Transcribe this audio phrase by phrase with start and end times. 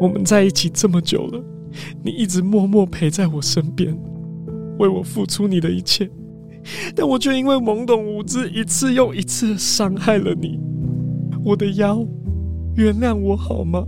[0.00, 1.42] 我们在一起这么久了，
[2.04, 3.96] 你一直默默陪在我身边，
[4.78, 6.08] 为我付出你的一切，
[6.94, 10.60] 但我却因为懵懂无知，一次又一次伤害了你。
[11.44, 12.06] 我的腰，
[12.76, 13.84] 原谅我好吗？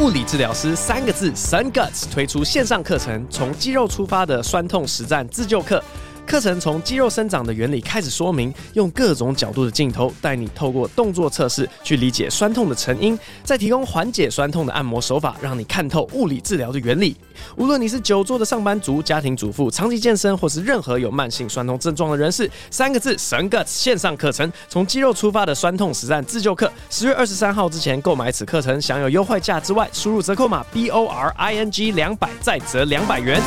[0.00, 5.82] 物理治疗师三个字，Sun Guts 推出线上课程，从肌肉出发的酸痛实战自救课。
[6.26, 17.16] 课程从肌肉生长的原理开始说明，用各种角度的镜头带你透过动作测试去理解酸痛的成因，再提供缓解酸痛的按摩手法，让你看透物理治疗的原理。
[17.56, 26.70] 无论你是久坐的上班族、家庭主妇、长期健身，或是任何有慢性酸痛症状的人士，三个字：Sun Guts 线上课程，从肌肉出发的酸痛实战自救课。
[26.90, 33.40] 十月二十三号之前购买此课程，享有优惠价之外，输入折扣码 B O R I N G 两百，再折两百元。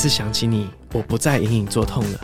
[0.00, 2.20] 每次想起你，我不再隐隐作痛了。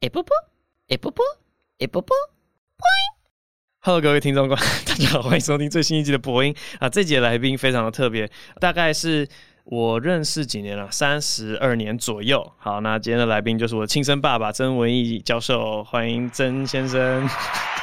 [0.00, 0.34] 哎波波，
[0.88, 1.22] 哎波波，
[1.80, 2.14] 哎不不
[3.80, 6.88] ，Hello，各位听众观众， 大家好，欢迎收听最新一季的播音啊！
[6.88, 9.28] 这集的来宾非常的特别，大概是
[9.64, 12.50] 我认识几年了，三十二年左右。
[12.56, 17.28] 好，那今天的来宾就是我的亲生爸爸曾文义教授，欢迎曾先生。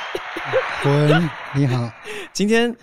[0.81, 1.91] 伯恩，你好，
[2.33, 2.75] 今天。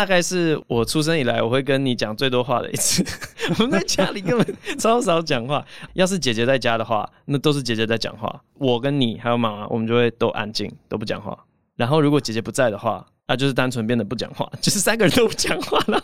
[0.00, 3.04] 大概是我出生以来，我会跟你讲最多话的一次。
[3.58, 5.62] 我们在家里根本超少讲话。
[5.92, 8.40] 要是姐姐在家的话，那都是姐姐在讲话。
[8.54, 11.38] 我跟你还有妈妈，我们就会都安静，都不讲话。
[11.76, 16.02] 然后如果姐姐不在的话，那就是单纯变得不讲话，就是三个人都不讲话了。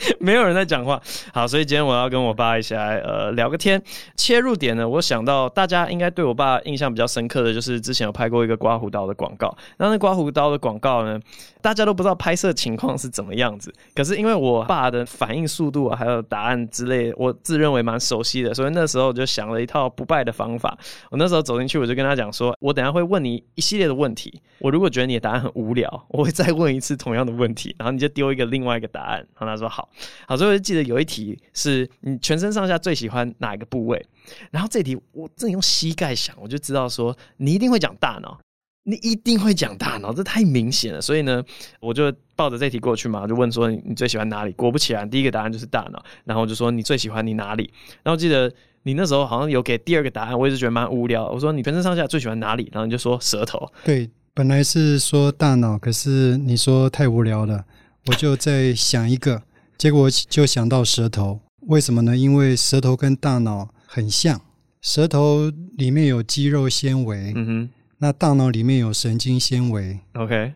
[0.18, 1.00] 没有人在讲话，
[1.32, 3.80] 好，所以今天我要跟我爸一起来呃聊个天。
[4.16, 9.54] 切入点呢，我想到大家应该对我爸印象比较深刻的就是之前有拍过一个刮胡刀的广告。
[9.78, 11.20] 那那刮胡刀的广告呢，
[11.60, 13.72] 大家都不知道拍摄情况是怎么样子。
[13.94, 20.76] 可是因为我爸的反应速度啊，还有答案之类，我自认为蛮熟悉的，所以那时候我就想了一套不败的方法。
[21.10, 29.88] 我那时候走进去，我就跟他讲说：“我等下会问你一系列的问题，我如果觉得你的答案很无聊，我会再问一次同样的问题，然后你就丢一个另外一个答案。”然后他说：“好。”
[30.26, 34.04] 好，所以我就记得有一题是你全身上下最喜欢哪一个部位？
[34.50, 38.38] 然后这题我真的用膝盖想，我就知道说你一定会讲大脑，
[38.84, 41.00] 你一定会讲大脑，这太明显了。
[41.00, 41.42] 所以呢，
[41.80, 44.52] 我就抱着这题过去嘛，就问说你最喜欢哪里？
[44.52, 46.02] 果不其然，第一个答案就是大脑。
[46.24, 47.72] 然后我就说你最喜欢你哪里？
[48.02, 48.52] 然后记得
[48.84, 51.28] 你那时候好像有给第二个答案，我也是觉得蛮无聊。
[51.28, 52.70] 我说你全身上下最喜欢哪里？
[52.72, 53.70] 然后你就说舌头。
[53.84, 57.64] 对，本来是说大脑，可是你说太无聊了，
[58.06, 59.42] 我就再想一个。
[59.80, 62.14] 结果就想到舌头，为什么呢？
[62.14, 64.38] 因为舌头跟大脑很像，
[64.82, 69.98] 舌头里面有肌肉纤维，嗯哼，那大脑里面有神经纤维。
[70.12, 70.52] OK，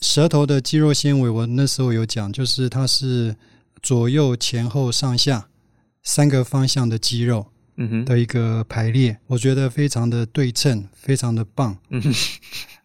[0.00, 3.34] 舌头的肌肉纤维，我那时候有讲，就是它是
[3.82, 5.48] 左右前后上下
[6.04, 11.76] 三个方向的肌肉，嗯哼，的一个排列，我觉得非常的对称，非常的棒。
[11.90, 12.14] 嗯哼，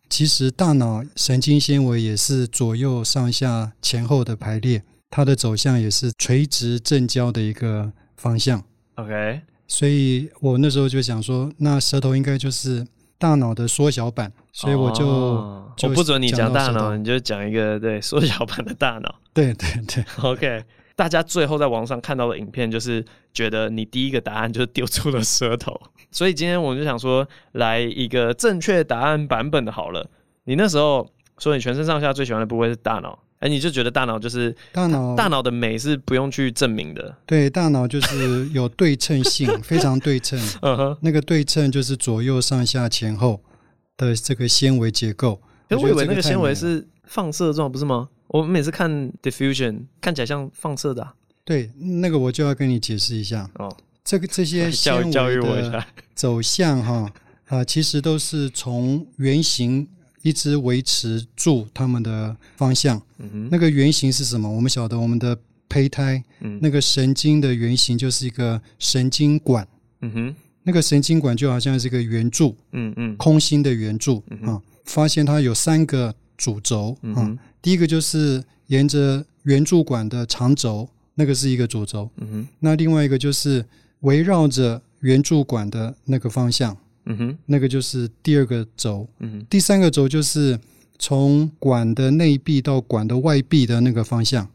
[0.10, 4.84] 其实大脑神经纤维也是左右上下前后的排列。
[5.16, 8.64] 它的走向也是垂直正交的一个方向。
[8.96, 12.84] OK，所以我那时候就想说，那舌头应该就是
[13.20, 19.16] 大脑的缩小版，所以我就、我不准你讲大脑，你就讲一个对缩小版的大脑。
[19.36, 20.64] 对对对，OK。
[20.96, 25.80] 大家最后在网上看到的影片，就是觉得你第一个答案就是丢出了舌头，
[26.10, 30.10] 所以今天我们就想说，来一个正确答案版本的好了。
[30.46, 31.08] 你那时候
[31.38, 33.20] 说你全身上下最喜欢的部位是大脑。
[33.44, 37.14] 哎，你就觉得大脑就是大脑，大脑的美是不用去证明的。
[37.26, 40.40] 对，大脑就是有对称性， 非常对称。
[40.62, 43.42] 嗯哼，那个对称就是左右上下前后
[43.98, 45.42] 的这个纤维结构。
[45.68, 48.08] 可是我以为那个纤维是放射状，不是吗？
[48.28, 51.14] 我们每次看 diffusion 看起来像放射的啊。
[51.44, 53.50] 对，那个我就要跟你解释一下。
[53.56, 53.70] 哦，
[54.06, 57.12] 这个这些 纤维的走向哈
[57.50, 59.86] 啊，其实都是从圆形。
[60.24, 63.00] 一直维持住他们的方向。
[63.20, 64.50] 嗯哼，那个原型是什么？
[64.50, 65.38] 我们晓得，我们的
[65.70, 69.68] 胚胎，嗯，那个神经的原型就是一个神经管。
[70.02, 72.56] 嗯哼，那个神经管就好像是一个圆柱。
[72.72, 74.24] 嗯嗯，空心的圆柱。
[74.30, 76.98] 嗯啊，发现它有三个主轴。
[77.02, 82.10] 嗯啊，第一个就是沿着圆柱管的长轴，那个是一个主轴。
[82.18, 83.66] 嗯哼，那另外一个就是
[84.02, 86.78] 围绕着圆柱管的那个方向。
[87.06, 89.08] 嗯哼，那个就是第二个轴。
[89.20, 90.58] 嗯哼，第三个轴就是
[90.98, 94.48] 从管的内壁到管的外壁的那个方向。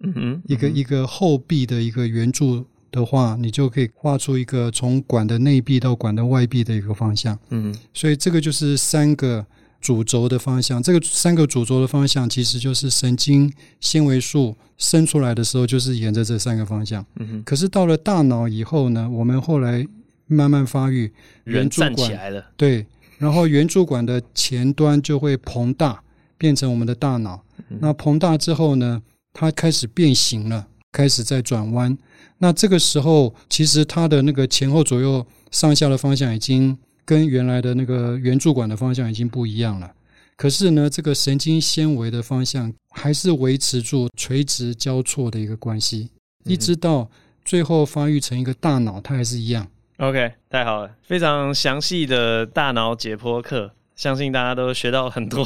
[0.00, 7.38] 嗯哼，一个一个后壁的一个圆柱的话，你就可以画出一个从管的内壁到管的外壁的一个方向。
[7.50, 9.46] 嗯哼，所以这个就是三个
[9.80, 10.82] 主轴的方向。
[10.82, 17.06] 这个三个主轴的方向其实就是神经纤维束生出来的时候就是沿着这三个方向。
[17.20, 19.86] 嗯哼，可是到了大脑以后呢，我们后来。
[20.26, 21.12] 慢慢发育，
[21.44, 22.44] 人站起来了。
[22.56, 22.86] 对，
[23.18, 26.02] 然后圆柱管的前端就会膨大，
[26.36, 27.42] 变成我们的大脑。
[27.80, 29.02] 那膨大之后呢，
[29.32, 31.96] 它开始变形了，开始在转弯。
[32.38, 39.92] 那这个时候，其实它的那个前后左右上下的方向已经跟原来的那个圆柱管的方向已经不一样了。
[40.36, 46.10] 可是呢，这个神经纤维的方向还是维持住垂直交错的一个关系，
[46.44, 47.10] 一直到
[47.42, 49.66] 最后发育成一个大脑，它还是一样。
[49.98, 55.42] OK，太好了，非常详细的大脑解剖课，相信大家都学到很多。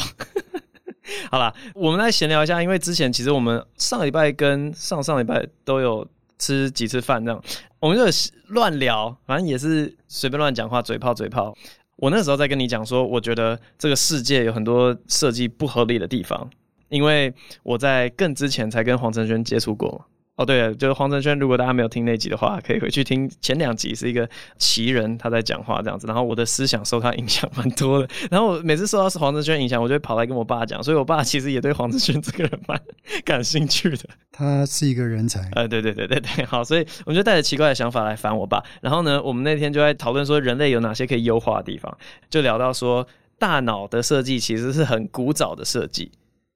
[1.31, 6.05] 好啦，我们来闲聊一下，因为之前其实我们上礼拜跟上上礼拜都有
[6.37, 7.41] 吃几次饭，这样
[7.79, 8.05] 我们就
[8.49, 11.57] 乱聊，反正也是随便乱讲话，嘴炮嘴炮。
[11.95, 16.51] 我那时候在跟你讲说，我觉得这个世界有很多设计不合理的地方，
[16.89, 17.33] 因为
[17.63, 20.05] 我在更之前才跟黄承轩接触过。
[20.41, 21.39] 哦，对了，就是黄承轩。
[21.39, 24.27] 如果大家没有听那集的话，可以回去听前两集，是一个
[24.57, 26.07] 奇人他在讲话这样子。
[26.07, 28.09] 然后我的思想受他影响蛮多的。
[28.31, 30.83] 然后我每次受到是黄承轩影响，我就会跑来跟我爸讲。
[30.83, 32.81] 所以我爸其实也对黄承轩这个人蛮
[33.23, 33.99] 感兴趣的。
[34.33, 35.47] 他是一个人才。
[35.53, 38.65] 呃，对对对对对，好，所以我们就带着奇怪的想法来烦我爸。
[38.81, 41.95] 然后呢，我们那天就在讨论说人类有哪些可以优化的地方，
[42.31, 43.07] 就聊到说
[43.39, 46.11] 大脑的设计其实是很古早的设计。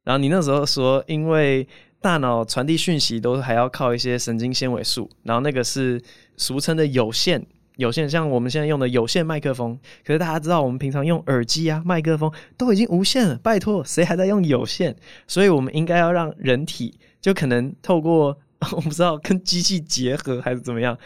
[0.05, 1.67] 然后你那时候说，因为
[2.05, 5.99] 大脑传递讯息都还要靠一些神经纤维素，然后那个是
[6.37, 7.43] 俗称的有线，
[7.77, 9.81] 有线像我们现在用的有线麦克风。
[10.05, 14.95] 可是大家知道，我们平常用耳机啊、麦克风都已经无线了，拜托，谁还在用有线？
[15.27, 18.39] 所以我们应该要让人体就可能透过
[18.77, 20.99] 我不知道跟机器结合还是怎么样，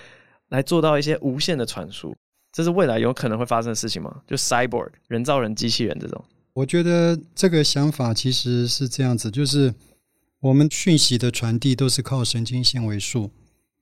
[0.48, 2.12] 来做到一些无线的传输。
[2.50, 4.12] 这是未来有可能会发生的事情吗？
[4.26, 6.24] 就 cyborg 人造人机器人这种？
[6.54, 9.72] 我觉得这个想法其实是这样子，就是。
[10.40, 13.32] 我们讯息的传递都是靠神经纤维素，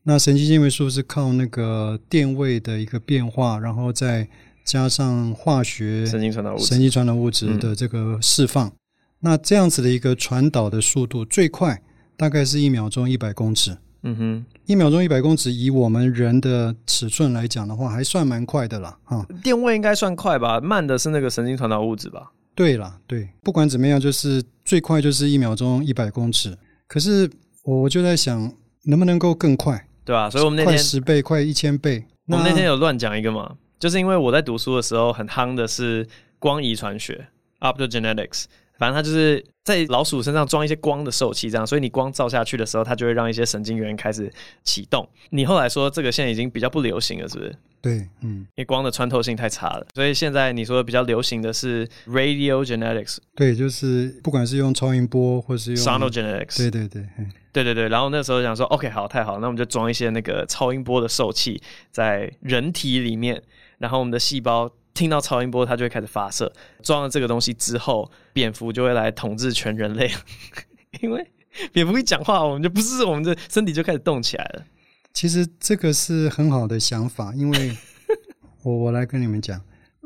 [0.05, 4.27] 那神经纤维素是靠那个电位的一个变化，然后再
[4.65, 8.69] 加上化学神经传导物质、神经传导物质的这个释放。
[8.69, 8.73] 嗯、
[9.21, 11.83] 那这样子的一个传导的速度最快
[12.17, 13.77] 大概是一秒钟一百公尺。
[14.03, 18.97] 嗯哼，一秒钟一百公尺，以我们人的尺寸来讲的话，还算蛮快的啦。
[19.05, 20.59] 哈，电位应该算快吧？
[20.61, 22.31] 慢的是那个神经传导物质吧？
[22.57, 26.57] 对啦，对，不管怎么样，就是最快就是一秒钟一百公尺。
[26.89, 27.31] 可是
[27.63, 28.53] 我就在想，
[28.85, 29.87] 能不能够更快？
[30.05, 32.05] 对啊，所以我们那天快十倍，快一千倍。
[32.27, 36.09] 我们那天有乱讲一个嘛，就是因为我在读书的时候很夯的是
[36.39, 37.29] 光遗传学
[37.61, 38.47] （optogenetics）。
[38.79, 44.33] 反正它就是在老鼠身上装一些光的受器，这样，所以你光照下去的时候，它就会让一些神经元开始
[44.65, 45.09] 启动。
[45.31, 47.57] 你后来说这个现在已经比较不流行了，是不是？
[47.81, 53.19] 对，嗯，因为光的穿透性太差了，所以现在你说比较流行的是 radio genetics。
[53.35, 56.59] 对，就是不管是用超音波或是用 sonogenetics。
[56.59, 57.07] 对对对，
[57.53, 57.89] 对对对。
[57.89, 61.63] 然后那时候想说，OK，好，太好，那我们就装一些那个超音波的受器
[61.93, 63.41] 在人体里面，
[63.79, 64.71] 然后我们的细胞。
[64.97, 66.53] 听到超音波，它就会开始发射。
[66.83, 70.11] 装了这个东西之后，蝙蝠就会来统治全人类。
[71.03, 71.25] 因为
[71.73, 74.65] 蝙蝠一讲话，我们就不是我们的身体就开始动起来了。
[75.13, 77.77] 其实这个是很好的想法，因为
[78.65, 79.61] 我我来跟你们讲，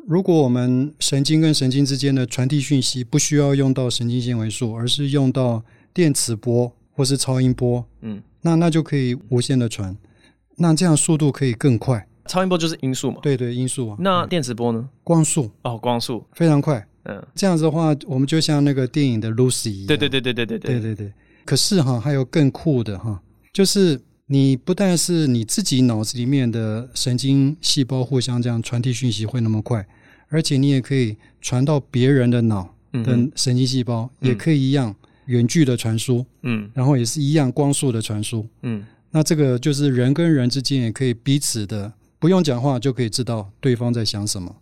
[0.07, 5.65] 如果我们神经跟神经之间的传递讯息不需要用到神经纤维素，而是用到
[5.95, 9.97] 电磁波或是超音波，嗯，那那就可以无限的传，
[10.57, 12.07] 那这样速度可以更快。
[12.27, 13.19] 超音波就是音速嘛？
[13.23, 13.97] 对对，音速啊。
[13.99, 14.89] 那电磁波呢？
[15.03, 16.87] 光速哦，光速非常快。
[17.05, 19.87] 嗯，这样子的话，我们就像那个电影的 Lucy 一样。
[19.87, 21.13] 对对对对对对对对对对。
[21.47, 23.19] 可是哈，还有更酷的哈，
[23.55, 29.85] 就是你不但是你自己脑子里面的神经细胞互相这样传递讯息会那么快，
[30.29, 36.25] 而且你也可以传到别人的脑的神经细胞，也可以一样远距的传输。
[36.43, 38.47] 嗯，然后也是一样光速的传输。
[38.61, 41.91] 嗯，那这个就是人跟人之间也可以彼此的。
[42.21, 44.55] 不用讲话就可以知道对方在想什么，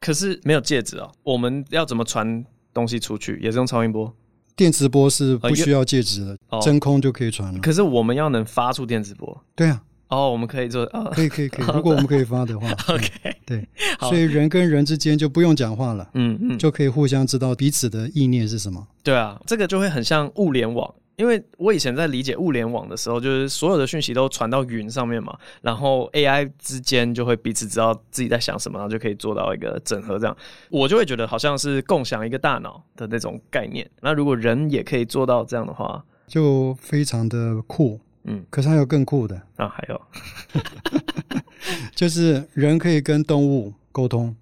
[0.00, 1.10] 可是没有戒指哦。
[1.22, 2.44] 我们要怎么传
[2.74, 3.38] 东西出去？
[3.40, 4.12] 也是用超音波？
[4.56, 7.60] 电磁波是不需要介质的，哦、真空就可以传了。
[7.60, 9.40] 可是我们要能发出电磁波？
[9.54, 9.82] 对啊。
[10.08, 11.66] 哦，我们可以做，哦、可以可以可以。
[11.72, 13.08] 如果我们可以发的话， OK，
[13.46, 13.66] 对。
[14.00, 18.84] 所以人跟人之间就不用讲话了，嗯嗯，就可以互相知道彼此的意念是什么。
[19.04, 20.92] 对啊，这个就会很像物联网。
[21.20, 30.18] 因为我以前在理解物联网的时候，就是所有的讯息都传到云上面嘛，然后 AI 之间就会彼此知道自己在想什么，然后就可以做到一个整合。
[30.18, 30.34] 这样
[30.70, 33.86] 我就会觉得好像是共享一个大脑的那种概念。
[34.00, 38.00] 那如果人也可以做到这样的话，就非常的酷。
[38.24, 40.00] 嗯，可是还有更酷的啊，还有
[41.94, 44.34] 就是人可以跟动物沟通。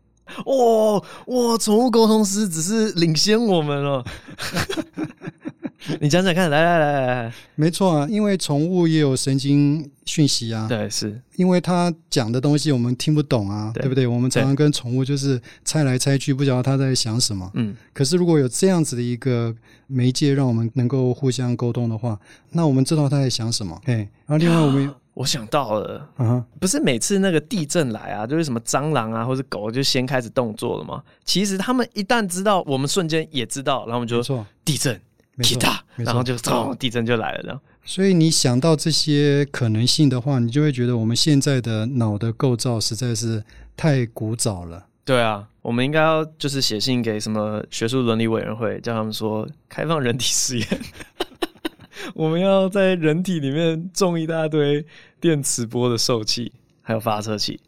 [0.47, 4.05] 哇哇，宠物沟通师只是领先我们了。
[6.01, 10.67] 你讲讲看，来来来来来，没错啊，因为宠物也有神经讯息啊。
[10.69, 14.07] 对，是因为它讲的东西我们听不懂啊，对，对不对？
[14.07, 17.51] 我们常常跟宠物就是猜来猜去，不知道它在想什么。
[17.55, 17.77] 嗯。
[17.93, 19.55] 可是如果有这样子的一个
[19.87, 22.19] 媒介，让我们能够互相沟通的话，
[22.51, 23.81] 那我们知道它在想什么。
[23.85, 24.95] 哎，然后另外我们。
[25.15, 31.03] 我想到了，啊，不是每次那个地震来啊，就是什么蟑螂啊，或者狗就先开始动作了吗？
[31.25, 35.01] 其实他们一旦知道，我们瞬间也知道，然后我们就说地震，
[35.43, 37.61] 其他，然后就咚，地震就来了，这样。
[37.85, 43.43] 所以你想到这些可能性的话，你就会觉得我们现在的脑的构造实在是
[43.77, 44.87] 太古早了。
[45.05, 50.69] 对啊，我们应该要就是写信给什么学术伦理委员会，叫他们说开放人体实验。
[52.15, 54.85] 我们要在人体里面种一大堆
[55.21, 56.53] 电磁波的受器，
[56.83, 57.59] 还有发射器。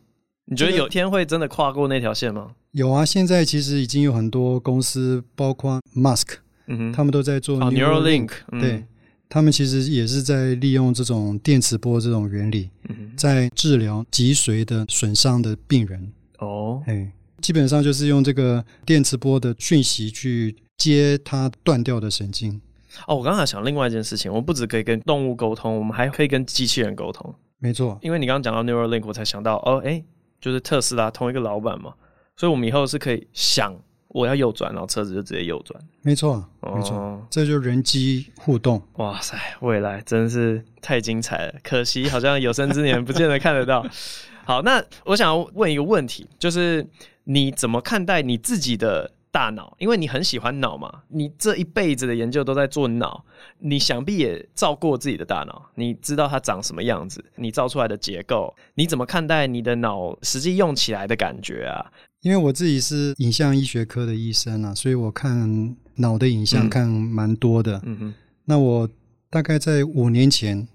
[0.44, 2.50] 你觉得有天会真的跨过那条线吗？
[2.72, 6.36] 有啊，现在其实已经有很多公司，包括 Musk，
[6.70, 8.84] 嗯哼，他们都在做 Neuralink，对，
[9.28, 12.70] 他们其实也是在利用这种电磁波这种原理，
[13.16, 16.12] 在治疗脊髓的损伤的病人。
[16.38, 17.12] 哦，哎，
[17.42, 22.60] 基本上就是用这个电磁波的讯息去接它断掉的神经。
[23.06, 27.34] 哦，我刚才想另外一件事情，我们不只可以跟动物沟通，我们还可以跟机器人沟通。
[27.58, 30.02] 没错，因为你刚刚讲到 Neuralink，我才想到，哦，哎，
[30.40, 31.92] 就是特斯拉同一个老板嘛，
[32.36, 33.76] 所以我们以后是可以想
[34.10, 35.82] 我要右转，然后车子就直接右转。
[36.02, 38.80] 没错，没错，哦，这就是人机互动。
[38.94, 43.84] 哇塞，未来真是太精彩了，可惜好像有生之年不见得看得到。
[44.44, 46.86] 好，那我想要问一个问题，就是
[47.24, 49.12] 你怎么看待你自己的？
[49.32, 53.24] 大脑，因为你很喜欢脑嘛，你这一辈子的研究都在做脑，
[53.60, 61.92] 你想必也照过自己的大脑，你知道它长什么样子，你造出来的结构，你怎么看待你的脑实际用起来的感觉啊？
[62.22, 67.80] 因为我自己是影像医学科的医生啊，所以我看脑的影像看蛮多的。
[67.84, 68.88] 嗯哼，那我
[69.30, 70.68] 大概在五年前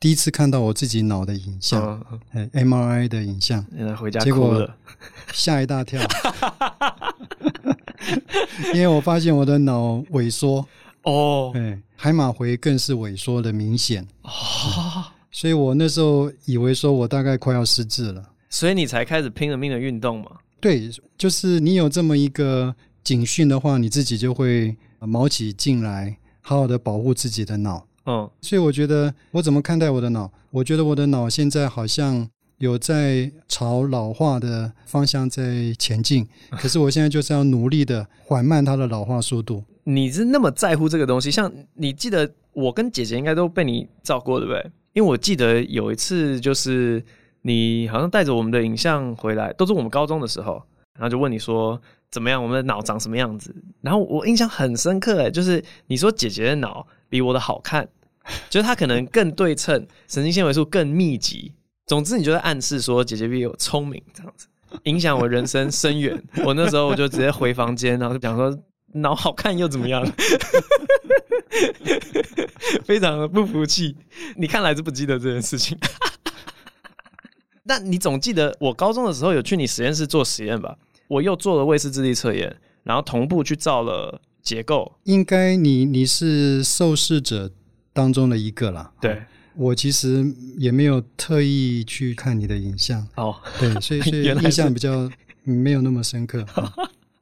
[0.00, 3.64] 第一次看到我自己脑的影像，嗯，MRI 的影像，
[3.96, 4.68] 回家结果，
[5.32, 6.00] 吓一大跳。
[8.74, 10.66] 因为我发现我的脑萎缩
[11.02, 14.30] 哦，对，海马回更是萎缩的明显哦、
[14.78, 20.30] 嗯，所以我那时候以为说我大概快要失智了，所以你才开始拼了命的运动嘛？
[20.60, 27.86] 对，就是你有这么一个警讯的话，你自己就会卯起劲来，好好的保护自己的脑。
[28.06, 30.30] 嗯，所以我觉得我怎么看待我的脑？
[30.50, 32.28] 我觉得我的脑现在好像。
[32.58, 36.26] 有在朝老化的方向在前进，
[36.58, 39.62] 可是我现在就是要努力的缓慢它的老化速度。
[39.84, 41.30] 你是那么在乎这个东西？
[41.30, 44.72] 像你记得我跟姐姐应该都被你照过，对不对？
[44.94, 47.00] 因为我记得有一次就是
[47.42, 50.62] 你好像带着我们的影像回来，都是我们高中的时候，
[50.94, 51.80] 然后就问你说
[52.10, 53.54] 怎么样，我们的脑长什么样子？
[53.80, 57.88] 然后我印象很深刻，诶，就是你说姐姐的脑比我的好看，
[58.50, 61.54] 就是她可能更对称，神经纤维素更密集。
[61.86, 64.46] 总之，你就在暗示说姐姐比我聪明，这样子
[64.82, 66.22] 影响我人生深远。
[66.44, 68.54] 我那时候我就直接回房间，然后就讲说
[68.92, 70.04] 脑好看又怎么样？
[72.84, 73.96] 非常的不服气。
[74.36, 75.78] 你看来是不记得这件事情。
[77.68, 80.76] 那你总记得我高中的时候有去你实验室做实验吧？
[81.06, 84.90] 我又做了魏氏智力测验，然后同步去造了结构。
[85.04, 87.50] 应该你你是受试者
[87.92, 88.92] 当中的一个啦。
[89.00, 89.22] 对。
[89.54, 90.24] 我其实
[90.56, 95.10] 也没有特意去看你的影像哦，对，所以所以 印象比较
[95.42, 96.46] 没有那么深刻。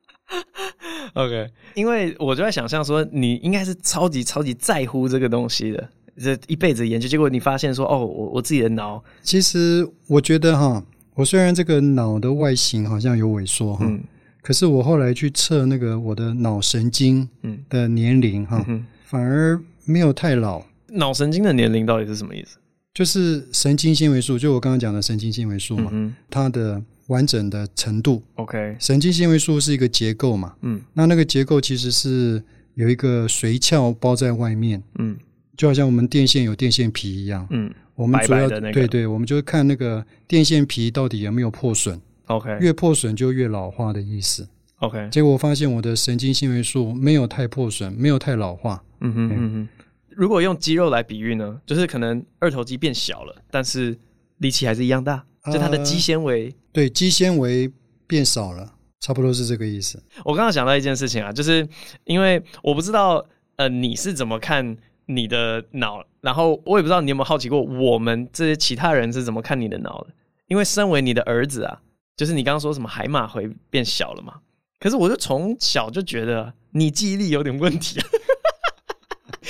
[1.14, 10.82] OK，因为我就在想象说，你应该是超级超级在乎这个东西的，这一辈子研究，结果你发现说，哦，我我自己的脑，其实我觉得哈，
[11.14, 14.02] 我虽然这个脑的外形好像有萎缩哈，嗯，
[14.42, 17.28] 可是我后来去测那个我的脑神经
[17.68, 20.62] 的年龄哈，嗯，反而没有太老。
[20.88, 22.58] 脑神经的年龄到底是什么意思？
[22.94, 28.22] 就是神经纤维素，就我刚刚讲的神经纤维素嘛，嗯、它的完整的程度。
[28.36, 32.42] OK，神经纤维素是一个结构嘛，嗯，那那个结构其实是
[32.74, 35.14] 有一个髓鞘包在外面，嗯，
[35.56, 44.48] 就好像我们电线有电线皮一样，嗯，我们主要的那个，对对，我们就看那个电线皮到底有没有破损，OK，越破损就越老化的意思
[44.78, 49.68] ，OK，结果我发现我的神经纤维素没有太破损，没有太老化，嗯哼嗯哼。
[50.08, 53.98] 如果用肌肉来比喻呢，就是可能二头肌变小了，但是
[54.38, 55.22] 力气还是一样大，
[55.52, 57.70] 就它的肌纤维、呃、对肌纤维
[58.06, 60.02] 变少了，差不多是这个意思。
[60.24, 61.68] 我刚刚想到一件事情啊，就是
[62.04, 63.22] 因为我不知道
[63.56, 70.08] 呃你是怎么看你的脑，然后我也不知道你有没有好奇过我们这些其他人是怎么看你的脑的。
[70.48, 71.80] 因为身为你的儿子啊，
[72.16, 74.34] 就是你刚刚说什么海马回变小了嘛，
[74.78, 78.06] 可是我就从小就觉得你记忆力有点问题啊。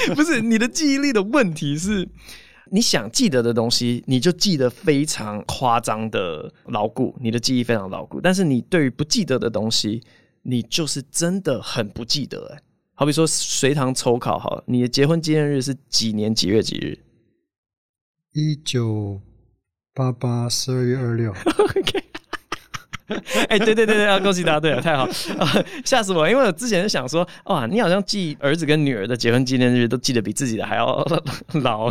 [0.15, 2.09] 不是你的记忆力的问题是，
[2.71, 8.21] 你想记得的东西，你就记得非常夸张的牢固，你的记忆非常牢固。
[8.21, 10.03] 但是你对于不记得的东西，
[10.43, 12.53] 你就是真的很不记得。
[12.55, 12.63] 哎，
[12.99, 16.99] 好比说随堂抽考，好，你的结婚纪念日是几年几月几日？
[18.33, 19.21] 一九
[19.93, 21.31] 八八十二月二六。
[23.49, 25.09] 哎、欸，对对对对，恭喜答对了，太好，
[25.85, 26.29] 吓、 呃、死我！
[26.29, 31.07] 因为我之前是想说，哇，你好像记儿子跟女儿的结婚纪念日都记得比自己的还要
[31.63, 31.89] 老。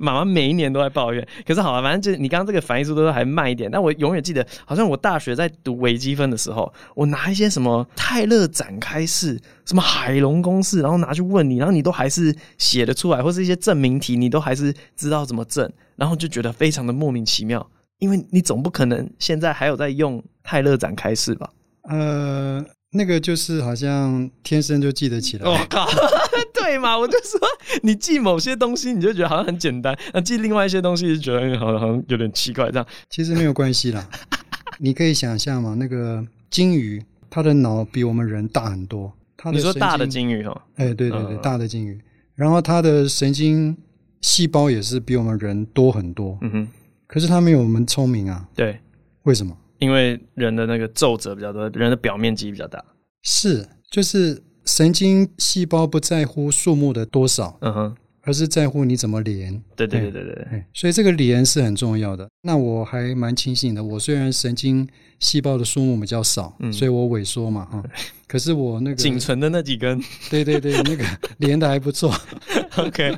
[0.00, 3.70] 妈妈每一年都在抱怨，可是好了，反正就你刚刚这个反应速度都还慢一点。
[3.70, 17.64] 但我永远记得，好像我大学在读微积分的时候，我拿一些什么泰勒展开式、什么海龙公式，然后拿去问你，然后你都还是写得出来，或是一些证明题，你都还是知道怎么证，然后就觉得非常的莫名其妙。
[17.98, 21.50] 因为你总不可能现在还有在用泰勒展开式吧？
[21.82, 25.48] 呃，那个就是好像天生就记得起来。
[25.48, 25.86] 我、哦、靠，
[26.54, 26.98] 对嘛？
[26.98, 27.38] 我就说
[27.82, 32.70] 你记某些东西，你就觉得好像很简单；那记另外一些东西，就觉得好像好像有点奇怪。
[32.70, 34.08] 这样其实没有关系啦。
[34.78, 39.12] 你可以想象嘛，那个鲸鱼，它的脑比我们人大很多。
[39.36, 40.62] 它的你说大的鲸鱼哦？
[40.76, 42.00] 哎，对对对，嗯、大的鲸鱼。
[42.34, 43.76] 然后它的神经
[44.22, 46.38] 细胞也是比我们人多很多。
[46.40, 46.68] 嗯哼。
[47.14, 48.44] 可是他没有我们聪明啊？
[48.56, 48.76] 对，
[49.22, 49.56] 为什么？
[49.78, 52.84] 因为人的那个皱褶比较多，人的表面积比较大。
[53.22, 59.52] 是，就是神经细胞不在乎数目的多少，嗯哼，而是在乎你怎么连。
[59.76, 62.28] 对对对对对，对，所以这个连是很重要的。
[62.42, 64.88] 那我还蛮庆幸的，我虽然神经
[65.20, 67.82] 细胞的数目比较少，嗯，所以我萎缩嘛，哈。
[68.26, 71.04] 可是我那个仅存的那几根，对对对，那个
[71.38, 72.12] 连的还不错。
[72.78, 73.16] OK，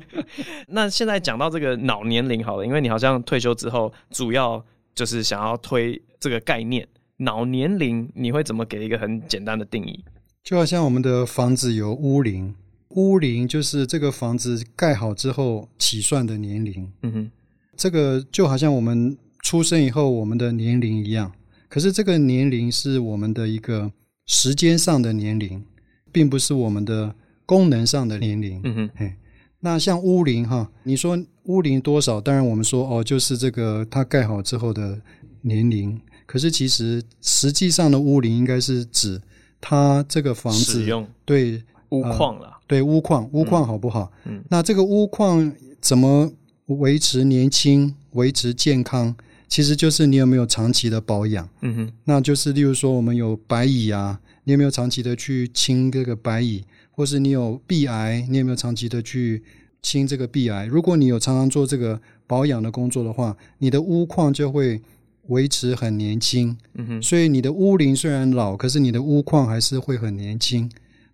[0.69, 4.63] 那现在讲到这个脑年龄好了，因为你好像退休之后，主要
[4.95, 6.87] 就是想要推这个概念。
[7.19, 10.05] 脑年龄你会怎么给一个很简单的定义？
[10.45, 12.55] 就好像我们的房子有屋龄，
[12.97, 16.93] 屋龄就是这个房子盖好之后起算的年龄。
[17.03, 17.31] 嗯哼，
[17.76, 21.31] 这个就好像我们出生以后我们的年龄一样，
[21.69, 23.93] 可是这个年龄是我们的一个
[24.26, 25.62] 时间上的年龄，
[26.11, 28.61] 并不是我们的功能上的年龄。
[28.64, 29.14] 嗯哼，嘿。
[29.61, 32.20] 那像屋龄哈，你说屋龄多少？
[32.20, 35.01] 当然我们说哦，就是这个它盖好之后的
[35.42, 36.01] 年龄。
[36.25, 39.20] 可是其实实际上的屋龄应该是指
[39.61, 41.62] 它这个房子使用对
[41.98, 44.11] 屋况了，对屋况屋况好不好？
[44.24, 46.30] 嗯，那这个屋况怎么
[46.66, 49.14] 维持年轻、维持健康？
[49.48, 51.48] 其实就是你有没有长期的保养。
[51.61, 56.64] 嗯哼，那就是例如说我们有白蚁啊，你有没有长期的去清这个白蚁？
[56.90, 59.42] 或是你有壁癌，你有没有长期的去
[59.82, 60.66] 清这个壁癌？
[60.66, 64.80] 如果你有常常做这个保养的工作的话，你的屋况就会
[65.28, 66.56] 维持很年轻。
[66.74, 70.68] 嗯哼，所以你的屋龄虽然老，可是你的屋况还是会很年轻。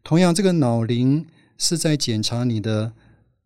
[0.04, 1.24] 同样，这个脑龄
[1.58, 2.92] 是在检查你的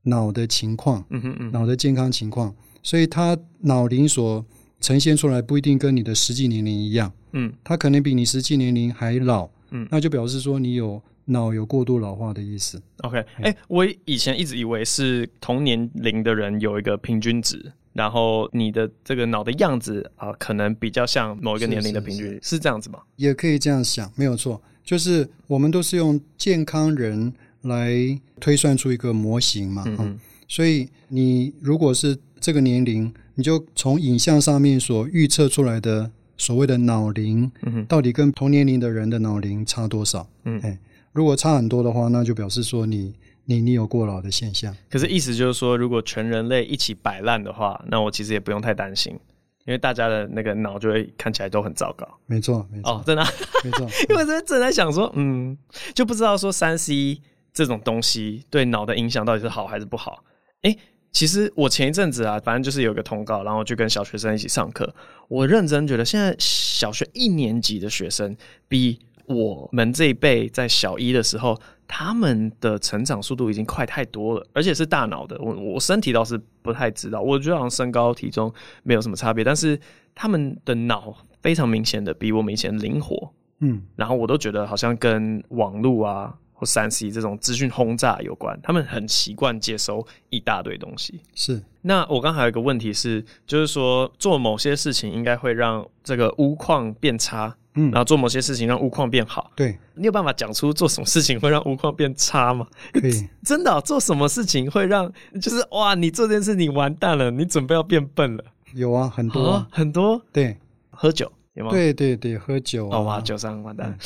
[0.03, 2.55] 脑的情况，嗯哼嗯，脑的健康情况。
[2.83, 4.45] 所以它脑龄所
[4.81, 11.03] 呈现出来不一定跟你的实际年龄一样，嗯，它可能比你实际年龄还老，嗯，那就表示说你有。
[11.29, 12.81] 脑有过度老化的意思。
[12.99, 23.01] OK，哎、欸，我以前一直以为是同年龄的人有一个平均值，然后你的这个脑的样子啊、呃，可能比较像某一个年龄的平均，是，是，是，是这样子吗？
[23.17, 24.63] 也可以这样想，没有错。
[24.87, 27.31] 就是我们都是用健康人
[27.63, 30.19] 来推算出一个模型嘛，嗯，嗯，
[30.49, 40.27] 所以你如果是这个年龄，你就从影像上面所预测出来的所谓的脑龄，嗯，到底跟同年龄的人的脑龄差多少？
[40.45, 40.79] 嗯，哎。
[41.13, 43.15] 如果差很多的话，那就表示说你
[43.47, 44.77] 你你有过劳的现象。
[44.91, 49.19] 可是意思就是说，如果全人类一起摆烂的话，那我其实也不用太担心，
[49.67, 52.09] 因为大家的那个脑就会看起来都很糟糕。
[52.27, 53.25] 没错，没错，哦，真的，
[53.65, 53.87] 没错。
[54.09, 55.57] 因为我正在想说，嗯，
[55.95, 57.21] 就不知道说三 C
[57.53, 60.25] 这种东西对脑的影响到底是好还是不好。
[60.63, 60.79] 诶，
[61.13, 64.95] 其实我前一阵子啊，反正就是有个通告，然后就跟小学生一起上课。
[65.29, 68.37] 我认真觉得，现在小学一年级的学生
[68.69, 69.01] 比。
[69.27, 75.37] 我们这一辈在小一的时候，他们的成长速度已经快太多了，而且是大脑的。
[75.41, 79.79] 我我身体倒是不太知道，我觉得好像身高体重没有什么差别，但是
[80.15, 83.33] 他们的脑非常明显的比我们以前灵活。
[83.61, 91.21] 嗯，然后我都觉得好像跟网络啊或三 C 这种资讯轰炸有关，他们很习惯接收一大堆东西。
[91.35, 91.63] 是。
[91.83, 97.57] 那我刚还有一个问题是，就是说做某些事情应该会让这个屋况变差。
[97.77, 99.51] 嗯，然后做某些事情让屋况变好。
[99.55, 102.67] 对，你有办法讲出做什么事情会让屋况变差吗？
[102.93, 105.11] 可以， 真的、哦、做什么事情会让
[105.41, 108.45] 就是哇，你做这件事你完蛋了，你准备要变笨了。
[108.75, 110.21] 有啊，很多、啊哦、很多。
[110.33, 110.57] 对，
[110.91, 111.71] 喝酒有吗？
[111.71, 113.97] 对对对，喝酒啊，哦、哇，酒商完蛋。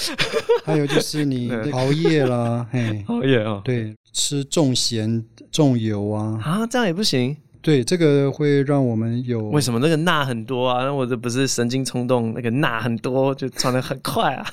[0.64, 7.36] 还有就是你 熬夜啦，嘿， 熬夜啊，对，吃重咸重油啊，啊，这样也不行。
[7.62, 10.82] 对，这个会让我们有为什么那个钠很多啊？
[10.82, 14.46] 那我这不是神经冲动，那个钠很多就传的很快啊。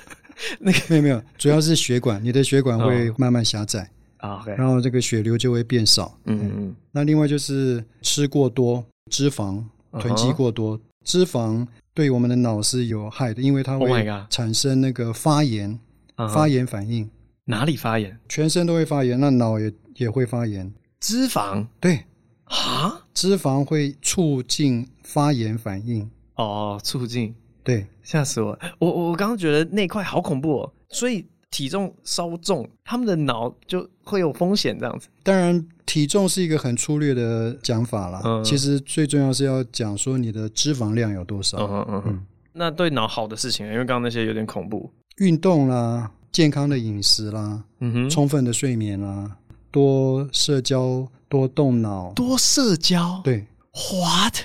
[0.59, 4.47] 那个没有没有，主要是血管，你的血管会慢慢狭窄啊，oh.
[4.47, 4.55] okay.
[4.55, 6.15] 然后这个血流就会变少。
[6.25, 6.75] 嗯嗯嗯。
[6.91, 9.63] 那另外就是吃过多脂肪，
[9.99, 10.83] 囤积过多、uh huh.
[11.05, 15.79] 脂肪，对我们的脑是有害的，因为它会产生那个发炎
[16.17, 17.09] ，oh、发炎反应。
[17.45, 18.19] 哪里发炎？
[18.27, 20.71] 全身都会发炎，那脑也也会发炎。
[20.99, 21.65] 脂肪？
[21.79, 22.01] 对。
[22.47, 23.01] 啊？
[23.13, 26.09] 脂肪会促进发炎反应。
[26.35, 27.33] 哦，促进。
[27.63, 28.57] 对，吓死我！
[28.79, 30.73] 我我刚刚觉得那块好恐怖哦。
[30.89, 35.07] 所以体重稍重，他们的脑就会有风险这样子。
[35.23, 38.21] 当然，体重是一个很粗略的讲法啦。
[38.23, 38.43] 嗯。
[38.43, 41.57] 其实最重要是要讲说你的脂肪量有多少。
[41.57, 42.25] 嗯嗯嗯。
[42.53, 44.89] 那对脑好的事情，因为刚刚那些有点恐怖。
[45.17, 49.35] 运动啦，健康的饮食啦，嗯哼，充分的睡眠啦，
[49.71, 51.05] 多社交。
[51.29, 53.21] 多动脑，多社交。
[53.23, 54.35] 对，What?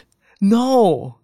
[0.40, 1.14] No,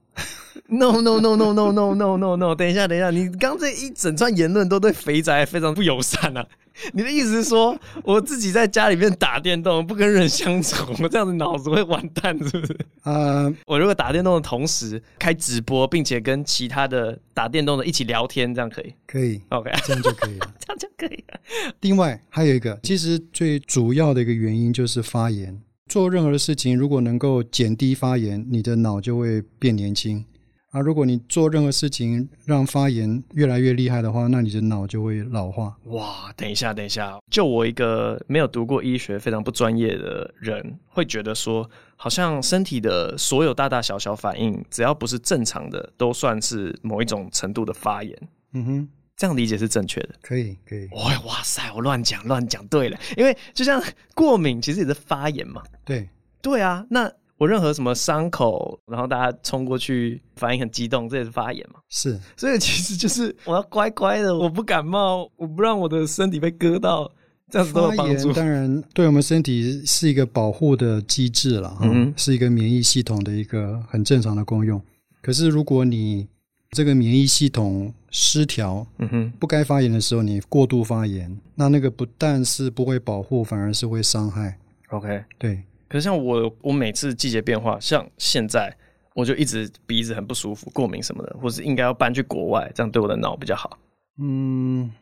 [0.68, 2.54] no, no, no, no, no, no, no, no, no。
[2.54, 6.46] 等一下，等一下，你刚这一整串言论都对肥宅非常不友善啊！
[6.92, 12.78] 你的意思是说，我自己在家里面打电动，不跟人相处，我这样子脑子会完蛋，是不是？
[13.04, 18.94] 呃，我如果打电动的同时开直播，并且跟其他的打电动的一起聊天，这样可以？
[19.06, 21.40] 可以，OK，这样就可以了， 这样就可以了。
[21.80, 25.60] 另外还有一个，其实最主要的一个原因就是发炎。
[25.88, 30.22] 做任何的事情，如果能够减低发炎，你的脑就会变年轻。
[30.70, 35.74] 啊，如果你做任何事情让发炎越来越厉害的话，那你的脑就会老化。
[35.84, 48.28] 哇，等一下，等一下，就我一个没有读过医学、非常不专业的人，会觉得说，好像身体的所有大大小小反应，只要不是正常的，都算是某一种程度的发炎。
[48.52, 48.88] 嗯哼。
[49.16, 50.86] 这样理解是正确的，可以可以。
[50.92, 53.82] 哇哇塞，我乱讲乱讲，对了，因为就像
[54.14, 55.60] 过敏，其实也是发炎嘛。
[55.84, 56.08] 对
[56.40, 61.78] 对啊，那我任何什么伤口，然后大家冲过去，反应很激动，这也是发炎嘛。
[61.88, 67.10] 是，所以其实就是 我要乖乖的，我不感冒，我不让我的身体被割到，
[67.48, 68.32] 这样子都有帮助。
[68.32, 74.82] 当然，对我们身体是一个保护的机制了，嗯，是一个免疫系统的一个很正常的功用。
[75.22, 76.26] 可是如果你
[76.72, 84.58] 这个免疫系统失调，嗯哼，不该发炎的时候你过度发炎，那那个不但是不会保护，反而是会伤害。
[84.90, 85.62] OK，对。
[85.88, 88.76] 可是像我，我每次季节变化，像现在，
[89.14, 93.78] 我就一直鼻子很不舒服，过敏什么的，或是应该要搬去国外，这样对我的脑比较好。
[94.20, 94.92] 嗯，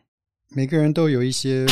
[0.55, 1.65] 每个人都有一些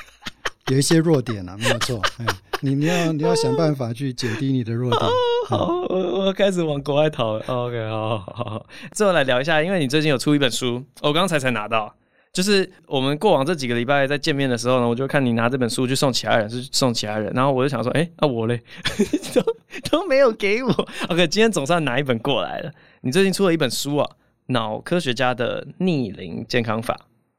[0.70, 2.00] 有一些弱点啊，没有错。
[2.18, 2.26] 哎，
[2.60, 5.10] 你你要你要想办法去减低你的弱点。
[5.48, 7.44] 好，我我开始往国外逃了。
[7.46, 8.66] OK，好好好好。
[8.92, 11.94] 最后来聊一下，因为你最近有出一本书，我刚才才拿到。
[12.32, 17.32] 就是我们过往这几个礼拜在见面的时候呢，我就看你拿这本书去送其他人，是送其他人。
[17.34, 18.62] 然后我就想说，哎，那我嘞，
[19.34, 19.42] 都
[19.90, 20.70] 都没有给我。
[21.08, 22.72] OK，今天总算拿一本过来了。
[23.00, 24.06] 你最近出了一本书啊，
[24.46, 26.94] 《脑科学家的逆龄健康法》。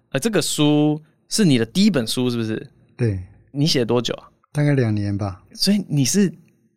[0.10, 2.70] 呃，这个书是你的第一本书，是不是？
[2.98, 3.20] 对。
[3.52, 4.30] 你写多久啊？
[4.52, 5.42] 大概两年吧。
[5.54, 6.34] 所以你是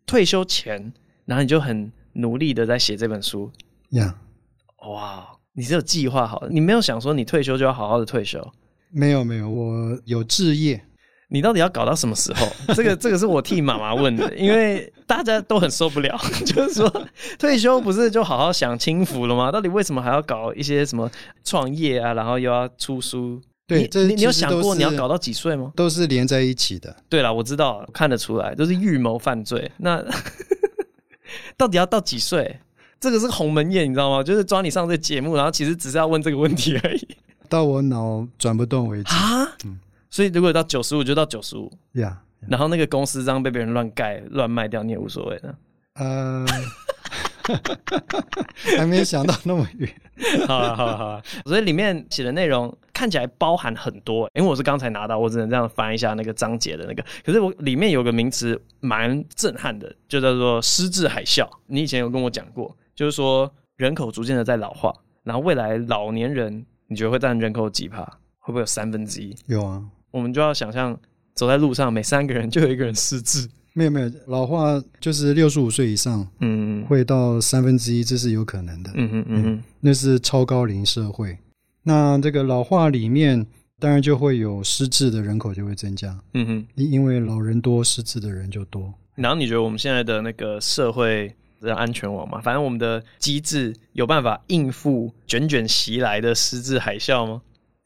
[0.07, 0.93] 退休前。
[1.27, 3.51] 然后你就很努力的在写这本书，
[3.93, 4.15] 呀
[4.77, 8.47] Yeah，哇，你只有计划好的，你没有想说你退休就要好好的退休？
[8.91, 10.85] 没有没有，我有置业。
[11.29, 12.47] 你到底要搞到什么时候？
[12.75, 17.07] 这个这个是我替妈妈问的，因为大家都很受不了， 就是说
[17.39, 19.51] 退休不是就好好享清福了吗？
[19.51, 21.11] 到底为什么还要搞一些什么
[21.43, 22.15] 创业啊？
[22.15, 23.41] 然后又要出书？
[23.67, 25.73] 对，你这你有想过你要搞到几岁吗？
[25.75, 26.95] 都是连在一起的。
[27.09, 29.71] 对啦，我知道，看得出来，都是预谋犯罪。
[29.79, 30.05] 那。
[31.57, 32.61] 到底要到几岁？
[33.05, 34.23] 这个是鸿门宴，你知道吗？
[34.23, 37.07] 就是抓你上这个节目，然后其实只是要问这个问题而已。
[37.51, 39.45] 到我脑转不动为止啊！
[39.67, 41.71] 嗯，所以如果到九十五，就到九十五。
[41.93, 45.55] 呀，然后那个公司这样被别人乱盖、乱卖掉，你也无所谓的。
[45.97, 46.47] 呃。
[48.79, 49.95] 还没想到那么远。
[50.49, 51.23] 好了，好了，好了。
[51.45, 57.05] 所以里面写的内容看起来包含很多，因为我是刚才拿到，我只能这样翻一下那个章节的那个。
[57.23, 61.47] 可是我里面有个名词蛮震撼的，就叫做“失智海啸”。
[61.69, 68.03] 你以前有跟我讲过，就是说人口逐渐的在老化，然后未来老年人你觉得会占人口几趴？
[68.39, 69.35] 会不会有三分之一？
[69.47, 69.83] 有啊。
[70.11, 70.97] 我们就要想象
[71.35, 73.49] 走在路上，每三个人就有一个人失智。
[73.73, 78.93] 没有没有，老化就是六十五岁以上，嗯，会到三分之一，这是有可能的。
[78.95, 81.37] 嗯嗯嗯哼，那是超高龄社会。
[81.83, 83.45] 那这个老化里面，
[83.81, 86.17] 当然就会有失智的人口就会增加。
[86.35, 88.95] 嗯哼，因因为老人多，失智的人就多。
[89.17, 92.41] 然后你觉得我们现在的那个社会这叫安全网嘛。
[92.41, 97.43] 反正我们的机制有办法应付卷卷袭来的失智海啸吗？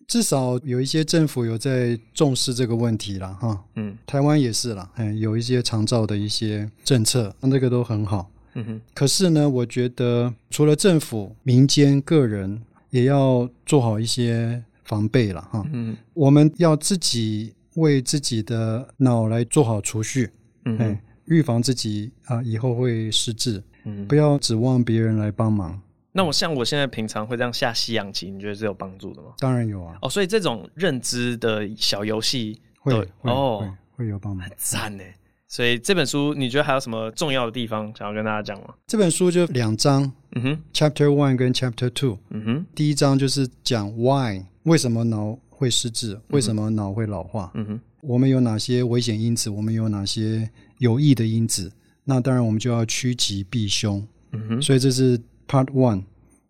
[0.07, 3.63] 至少有一些政府有在重视这个问题了哈。
[3.77, 8.31] 嗯，台湾也是啦，嗯，有一些长照的一些政策，那这个都很好。
[8.55, 8.81] 嗯哼。
[8.95, 15.63] 可是呢，我觉得除了政府、民间、个人，也要做好一些防备了哈。
[15.75, 15.95] 嗯。
[16.15, 20.31] 我们要自己为自己的脑来做好储蓄，
[20.65, 23.63] 嗯，预防自己啊以后会失智。
[23.85, 24.07] 嗯。
[24.07, 25.81] 不要指望别人来帮忙。
[26.11, 29.29] 那我像我现在平常会这样下西洋棋，你觉得是有帮助的吗？
[29.39, 29.97] 当然有啊！
[30.03, 33.59] 哦，所以这种认知的小游戏会会哦
[33.97, 35.05] 会，会有帮忙，很赞呢。
[35.47, 38.75] 所以这本书你觉得还有什么重要的地方想要跟大家讲吗？
[38.87, 51.71] 这本书就两章，嗯哼，Chapter One 跟 Chapter Two，嗯哼，第一章就是讲 Why 为什么脑会失智，为什么脑会老化，嗯哼，我们有哪些危险因子，我们有哪些有益的因子，
[52.05, 55.21] 那当然我们就要趋吉避凶，嗯哼，所以这是。
[55.51, 56.03] Part One，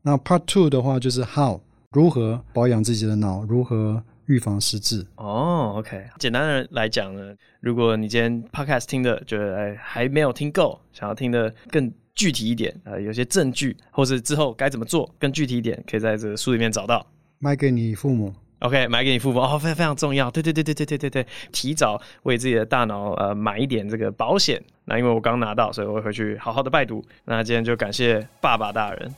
[0.03, 1.61] 那 Part Two 的话就是 How
[1.93, 5.07] 如何保养自己的脑，如何预防失智。
[5.15, 17.07] 哦、oh，OK，简单的来讲呢，如果你今天 Podcast 听的觉得哎还没有听够，想要听的更具体一点，呃，有些证据，或是之后该怎么做更具体一点，可以在这个书里面找到。
[17.39, 18.35] 卖给你父母。
[18.61, 20.31] OK，买给你父母哦，非常非常重要。
[20.31, 24.63] 对对对对对对对对，提早为自己的大脑呃买一点这个保险。
[24.85, 27.05] 那因为我刚拿到，所以我会回去好好的拜读。
[27.25, 29.15] 那今天就感谢爸爸大人。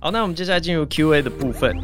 [0.00, 1.74] 好，那我们接下来进入 Q&A 的部分。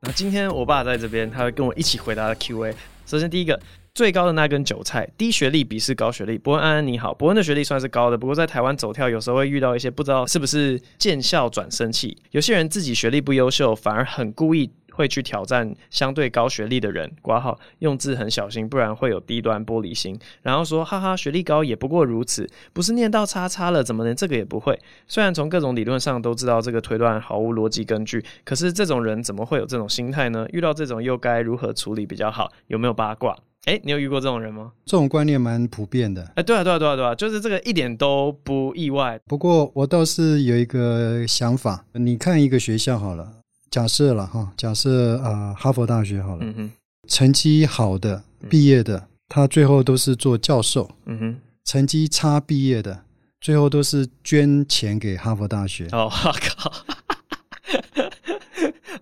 [0.00, 2.74] 那今天我爸在这边，他会跟我一起回答 Q&A。
[3.04, 3.58] 首先第一个。
[3.98, 6.38] 最高的那根韭菜，低学历鄙视高学历。
[6.38, 12.16] 伯恩安安你好，伯恩的学历算是高的，不过在台湾走跳，有时候会遇到一些不知道是不是见笑转生气。
[12.30, 17.10] 有些人自己学历不优秀，反而很故意会去挑战相对高学历的人。
[17.20, 20.16] 括号用字很小心，不然会有低端玻璃心。
[20.42, 24.78] 然后说哈哈，学历高也不过如此，不是念到叉叉了，怎么连这个也不会？
[25.08, 30.46] 虽然从各种理论上都知道这个推断毫无逻辑根据，可是这种人怎么会有这种心态呢？
[30.52, 32.52] 遇到这种又该如何处理比较好？
[32.68, 33.36] 有没有八卦？
[33.68, 34.72] 哎，你有遇过这种人吗？
[34.86, 36.26] 这种观念蛮普遍的。
[36.36, 39.20] 哎，对啊，对啊，对啊，对啊，就是这个一点都不意外。
[39.26, 43.30] 不过我倒是有一个想法，你看一个学校好了，
[43.70, 46.70] 假设了哈，假设啊、呃，哈佛大学好了，嗯哼，
[47.08, 53.04] 成绩好的毕业的，他最后都是做教授，嗯哼，成绩差毕业的，
[53.38, 55.86] 最后都是捐钱给哈佛大学。
[55.92, 56.72] 哦，我靠，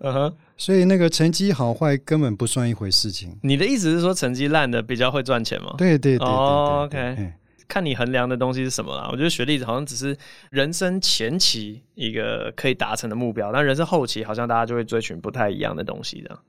[0.01, 0.35] 嗯哼。
[0.57, 3.37] 所以那个成绩好坏根本不算一回事情。
[3.43, 5.75] 你的意思是说成绩烂的比较会赚钱吗？
[5.77, 7.33] 对对对，OK。
[7.67, 9.09] 看你衡量的东西是什么啦。
[9.11, 10.17] 我觉得学历好像只是
[10.49, 16.39] 人生前期一个可以达成的目标，但人生后期好像大家就会追寻不太一样的东西的。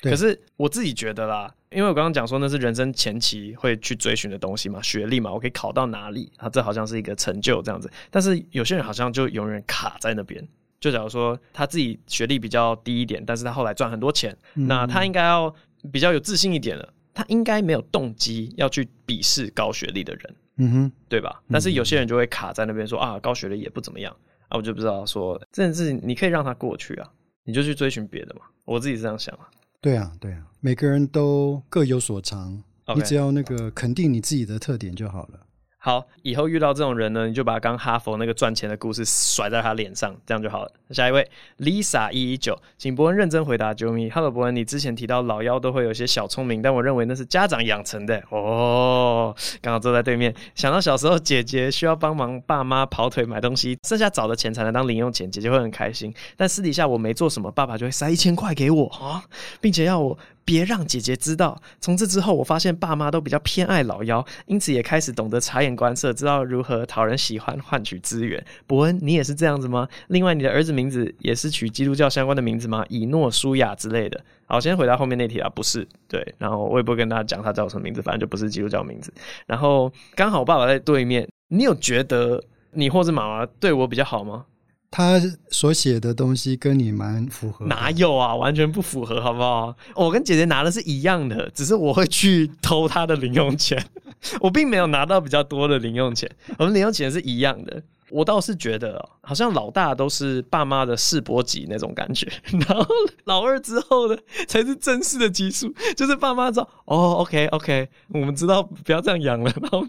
[0.00, 6.48] 可是我自己觉得啦，因为我刚刚讲说那是人生前期会去追寻的东西嘛，学历嘛，我可以考到哪里啊？
[6.48, 7.90] 这好像是一个成就这样子。
[8.08, 10.48] 但是有些人好像就永远卡在那边。
[10.80, 15.54] 就假如说他自己学历比较低一点，但是他后来赚很多钱，嗯、那他应该要
[15.92, 16.94] 比较有自信一点了。
[17.14, 21.42] 他应该没有动机要去鄙视高学历的人，嗯哼，对吧？
[21.50, 27.10] 但是有些人就会卡在那边说啊，高学历也不怎么样啊，我就不知道说这件事情你可以让他过去啊，
[27.42, 28.42] 你就去追寻别的嘛。
[28.64, 29.50] 我自己是这样想啊。
[29.80, 32.62] 对啊，对啊，每个人都各有所长
[32.94, 35.40] 你只要那个肯定你自己的特点就好了。
[35.80, 40.72] 好，以后遇到这种人呢，你就把刚哈佛那个赚钱的故事甩在他脸上，这样就好了。
[40.90, 41.26] 下一位
[41.58, 44.10] ，Lisa 一一九，请伯恩认真回答啾咪。
[44.10, 48.20] Hello，伯恩，你之前提到老幺都会有些小聪明，但我认为那是家长养成的。
[48.30, 56.12] 哦，刚好坐在对面，想到小时候姐姐需要帮忙爸妈跑腿买东西，剩下找的钱才能当零用钱，姐姐会很开心。
[56.36, 59.22] 但私底下我没做什么，爸爸就会塞一千块给我啊，
[59.60, 60.18] 并且要我。
[60.48, 61.60] 别让姐姐知道。
[61.78, 68.42] 从这之后，我发现爸妈都比较偏爱老幺，因此也开始懂得察言观色，知道如何讨人喜欢，换取资源。
[68.66, 69.86] 伯恩，你也是这样子吗？
[70.06, 72.82] 另外，你的儿子名字也是取基督教相关的名字吗？
[72.88, 74.18] 以诺、舒雅之类的。
[74.46, 75.86] 好，先回答后面那题啊，不是。
[76.08, 79.12] 对，然后我也不会跟大家讲他叫什么名字，反正就不是基督教名字。
[79.46, 84.46] 然后刚好爸爸在对面，你有觉得你或者妈妈对我比较好吗？
[84.90, 85.20] 他
[85.50, 88.34] 所写的东西跟你蛮符合，哪有啊？
[88.34, 89.74] 完全不符合，好不好？
[89.94, 93.82] 我跟姐姐拿的是一样的，只是我会去偷他的零用钱，
[94.40, 97.82] 我并没有拿到比较多的零用钱，我们零用钱是一样的。
[98.10, 102.26] 我倒是觉得，好像老大都是爸妈的试播集那种感觉，
[102.66, 102.86] 然后
[103.24, 109.86] 老二之后的才是正式的级数，就是爸妈知道哦，OK OK，我们知道不要这样养了，然后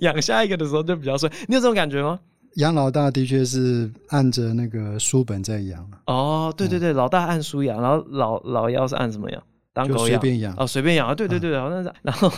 [0.00, 1.30] 养下一个的时候就比较顺。
[1.46, 2.18] 你有这种感觉吗？
[2.58, 9.42] 养老大的确是按着那个书本在养哦，对对对，嗯、老大按书养，然后老老幺是按什么养？
[9.72, 10.08] 当狗养？
[10.08, 11.14] 随便养哦，随便养啊！
[11.14, 11.92] 对对对，好像是。
[12.02, 12.28] 然后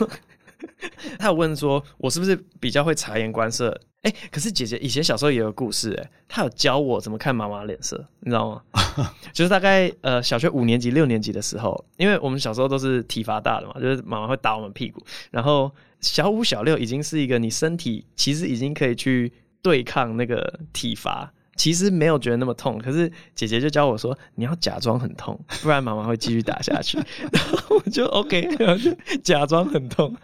[1.19, 3.71] 他有问说，我是不是比较会察言观色？
[4.03, 8.63] 哎、欸，可是姐姐以前小时候也有故事、欸，哎，她有教我怎么看妈妈脸色，你知道吗？
[9.33, 21.33] 就是大概呃小学五年级、六年级的时候，因为我们小时候都是体罚大的嘛，就是妈妈会打我们屁股，然后小五、小六已经是一个你身体其实已经可以去对抗那个体罚。
[21.57, 26.97] 其实没有觉得那么痛，可是姐姐就教我说，你要假装很痛，不然妈妈会继续打下去。
[27.31, 28.91] 然后我就 OK，然后就
[29.23, 30.17] 假装很痛，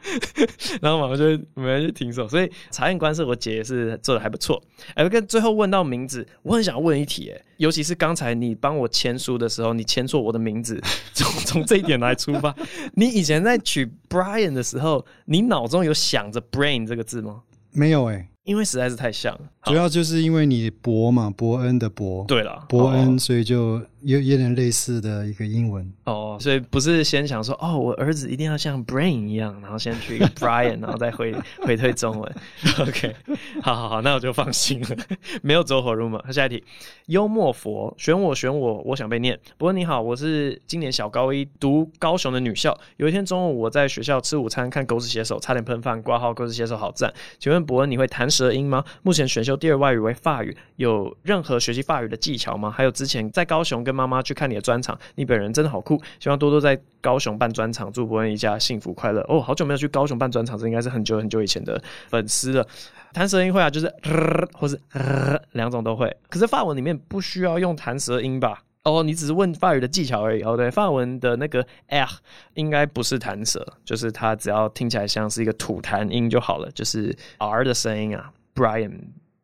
[0.81, 2.27] 然后妈妈就没人去停手。
[2.27, 4.63] 所以察言观色，我姐也是做的还不错。
[4.95, 12.55] 哎，跟最后问到名字，我很想问一题，哎，尤其是刚才你帮我签书的时候，你签错我的名字， 从从这一点来出发，
[12.95, 17.43] 你以前在取 Brian 的时候，你脑中有想着 Brain 这个字吗？
[17.73, 18.27] 没有，哎。
[18.47, 32.35] 因为实在是太像了，主要就是因为你伯嘛，伯恩的伯，对了，伯恩，所以就有有点类似的一个英文哦，所以不是先想说哦，我儿子一定要像 Brain 一样，然后先去一 个 Brian，然后再回回推中文。
[32.79, 33.17] OK，
[33.61, 34.97] 好好好，那我就放心了，
[35.43, 36.25] 没有走火入魔。
[36.31, 36.63] 下一题，
[37.07, 39.37] 幽默佛选我选我，我想被念。
[39.59, 42.79] 伯恩你好，我是今年小高一，读高雄的女校。
[42.99, 47.13] 有一天中午我在学校吃午餐，看狗屎写手，差点喷饭，挂号狗屎写手好赞。
[47.41, 48.85] 请问伯恩你会弹舌音吗？
[49.03, 52.71] 目前选修第二外语为法语，有任何学习法语的技巧吗？
[52.71, 59.21] 还有之前在高雄跟妈妈去看你的专场，你本人真的好酷，希望多多在高雄办专场，祝伯恩一家幸福快乐。
[59.29, 62.67] 哦，好久没有去高雄办专场，这应该是很久很久以前的粉丝了。
[63.13, 66.15] 弹舌音会啊，就是呃，或是呃，两种都会。
[66.29, 68.63] 可是法文里面不需要用弹舌音吧？
[68.83, 70.43] 哦，你只是问法语的技巧而已。
[70.43, 72.07] 哦，对，法文的那个 r
[72.55, 78.31] 应该不是弹舌，就是它只要听起来像是一个吐痰音就好了，就是 r 的声音啊。
[78.55, 78.93] Brian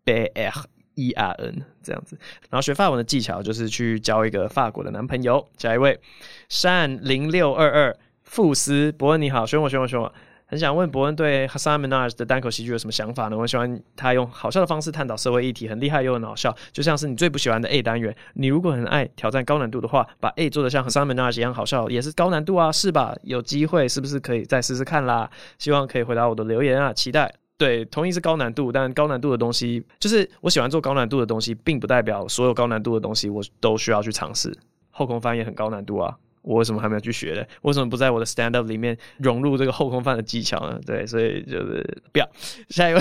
[0.04, 0.52] B R
[0.94, 2.18] E R N 这样子，
[2.50, 5.48] 然后学法文的技巧就是去交一个法国的男朋友。
[5.56, 5.98] 下一位，
[6.48, 10.12] 善零六二二富斯伯恩你好，选我选我选我，
[10.44, 13.38] 很想问伯恩对 Hasan Minaj 的单口喜剧有什么想法呢？
[13.38, 18.14] 我喜欢他用好笑的方式探讨社会议题，很厉害又很好笑，就像是你最不喜欢的 A 单元。
[18.34, 23.16] 你如果很爱挑战高难度的话，把 A 做的像 Hasan Minaj 一样好笑，也是高难度啊，是吧？
[23.22, 25.30] 有机会是不是可以再试试看啦？
[25.58, 27.32] 希望可以回答我的留言啊，期待。
[27.62, 34.52] 对，同意是高难度，但高难度的东西，就是我喜欢做高难度的东西，并不代表所有高难度的东西我都需要去尝试。
[34.90, 37.44] 后空翻也很高难度啊，我为什么还没有去学呢？
[37.60, 40.80] 为什么不在我的 stand up 里面融入这个后空翻的技巧呢？
[40.84, 42.28] 对，所以就是不要。
[42.68, 43.00] 下一位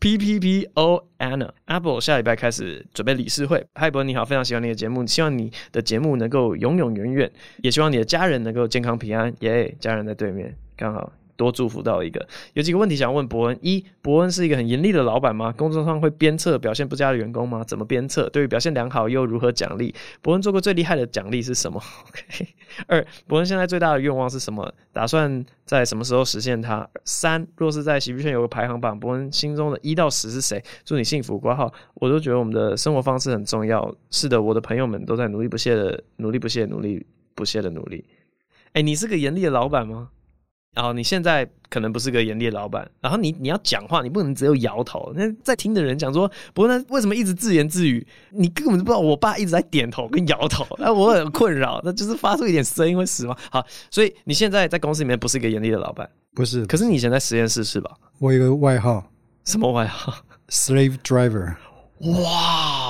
[0.00, 3.64] ，P P P O Anna Apple 下礼拜开始准备理事会。
[3.74, 7.30] 嗨，伯你好，非常喜欢你的节目，希望你的节目能够永永远远，
[7.62, 9.32] 也希望你的家人能够健康平安。
[9.38, 11.12] 耶、家人在对面，刚好。
[11.38, 15.52] 多祝福到一个，有几个问题想问伯恩：一，伯恩是一个很严厉的老板吗？
[15.56, 17.62] 工作上会鞭策表现不佳的员工吗？
[17.62, 18.28] 怎么鞭策？
[18.30, 19.94] 对于表现良好又如何奖励？
[20.20, 21.80] 伯恩做过最厉害的奖励是什么？
[22.08, 22.48] OK。
[22.88, 24.74] 二，伯恩现在最大的愿望是什么？
[24.92, 26.86] 打算在什么时候实现它？
[27.04, 30.60] 三，若是在喜剧圈有个排行榜，伯恩心中的一到十是谁？
[30.84, 31.72] 祝你幸福，括号。
[31.94, 33.94] 我都觉得我们的生活方式很重要。
[34.10, 38.04] 是的，我的朋友们都在努力不懈的努力不懈努力不懈的努力。
[38.72, 40.10] 哎、你是个严厉的老板吗？
[40.78, 45.12] 然后你现在可能不是个严厉的老板，然后你你要讲话，你不能只有摇头。
[45.16, 48.06] 那在听的人讲说，不过那为什么一直自言自语？
[48.30, 51.80] 你根本就不知道，我爸一直在点头跟摇头，那我很困扰。
[51.82, 53.36] 那就是发出一点声音会死吗？
[53.50, 56.64] 好，所以你现在在公司里面不是一个严厉的老板，不是。
[56.66, 57.90] 可是你以前在实验室是吧？
[58.20, 59.10] 我有个外号，
[59.46, 60.14] 什么外号
[60.48, 61.56] ？Slave Driver。
[62.22, 62.87] 哇！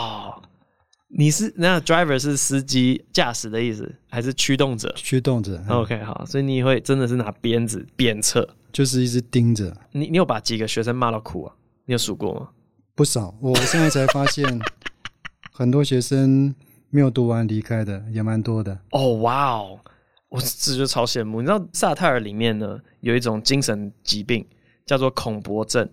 [1.10, 4.92] 你是那 driver 是司机驾驶的意思，还是驱动者？
[4.94, 5.58] 驱动者。
[5.68, 9.74] OK，好，所以你会真的是拿鞭子鞭策，就是一直盯着。
[9.92, 11.54] 你你有把几个学生骂到哭啊？
[11.86, 12.50] 你有数过吗？
[12.94, 14.60] 不少，我现在才发现，
[15.50, 16.54] 很多学生
[16.90, 18.78] 没有读完离开的也蛮多的。
[18.90, 19.80] 哦，哇哦，
[20.28, 21.40] 我这就超羡慕。
[21.40, 24.46] 你知道萨泰尔里面呢有一种精神疾病
[24.84, 25.88] 叫做恐博症，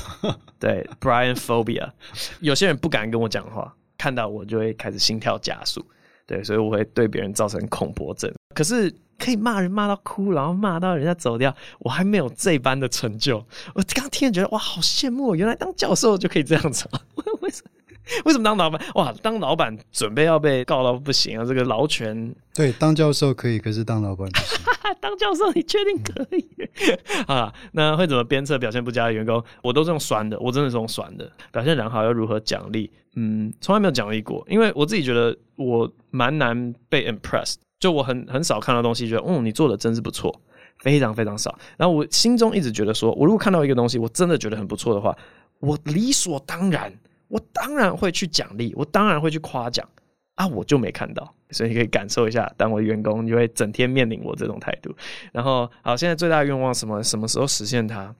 [0.58, 1.90] 对，Brian Phobia，
[2.40, 3.76] 有些人不敢跟我讲话。
[4.04, 5.82] 看到我就会开始心跳加速，
[6.26, 8.30] 对，所以我会对别人造成恐怖症。
[8.54, 13.38] 可是可以骂人骂到哭，然后骂到人家走掉，我还没有这般的成就。
[13.74, 15.34] 我刚听觉得哇，好羡慕！
[15.34, 16.86] 原来当教授就可以这样子，
[17.40, 17.70] 为什么？
[18.24, 18.80] 为什么当老板？
[18.94, 21.44] 哇，当老板准备要被告到不行啊！
[21.44, 22.34] 这个劳权。
[22.54, 24.58] 对，当教授可以，可是当老板不行。
[25.00, 26.46] 当教授你确定可以？
[27.26, 29.42] 啊，那会怎么鞭策表现不佳的员工？
[29.62, 31.30] 我都是用酸的，我真的是用酸的。
[31.50, 32.90] 表现良好要如何奖励？
[33.16, 40.34] 嗯，从来没有奖励过，因为我自己觉得我蛮难被 impressed，就我很很少看到东西，觉得嗯，你做的真是不错，
[40.78, 41.56] 非常非常少。
[41.76, 45.16] 然后我心中一直觉得说，我如果看到一个东西，我真的觉得很不错的话，
[45.60, 46.92] 我理所当然，
[47.34, 49.84] 我当然会去奖励，我当然会去夸奖。
[50.36, 54.92] 啊，我就没看到，所以你可以感受一下，当我的员工，你会整天面临我这种态度。
[55.32, 57.00] 然后，好，现在最大的愿望什么？
[57.04, 58.12] 什么时候实现它？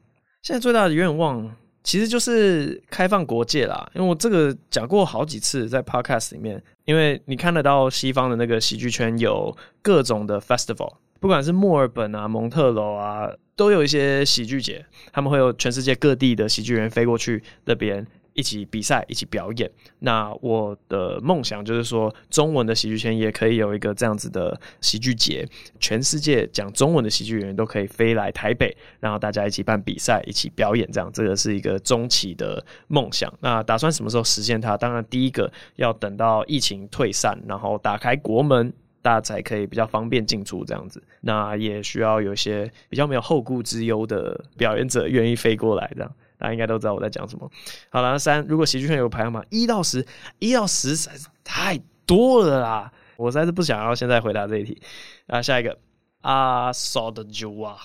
[0.42, 1.52] 现在最大的愿望
[1.82, 3.90] 其实就是开放国界啦。
[3.96, 10.92] 因为我这个讲过好几次在 podcast 里面，因为你看得到西方的那个喜剧圈有各种的 festival。
[11.18, 19.70] 不管是墨尔本啊、蒙特娄啊，都有一些喜剧节，他们会有全世界各地的喜剧人飞过去那边一起比赛、一起表演。
[20.00, 25.48] 那我的梦想就是说，中文的喜剧圈也可以有一个这样子的喜剧节，
[25.80, 33.32] 全世界讲中文的喜剧演员都可以飞来台北，然后大家一起办比赛、一起表演，这样这个是一个中期的梦想。
[33.40, 34.76] 那打算什么时候实现它？
[34.76, 38.72] 当然，第一个要等到疫情退散，然后打开国门。
[39.04, 47.50] 大家才可以比较方便进出这样子，那也需要有一些比较没有后顾之忧的表演者愿意飞过来，这样大家应该都知道我在讲什么。
[47.90, 50.06] 好了，三，如果喜剧圈有排行榜，一到十，
[50.38, 54.80] 一到十实在是太多了啦，我实在是不想要现在回答这一题。
[55.26, 55.78] 啊，下一个。
[56.24, 57.76] 啊，saw the joy 啊！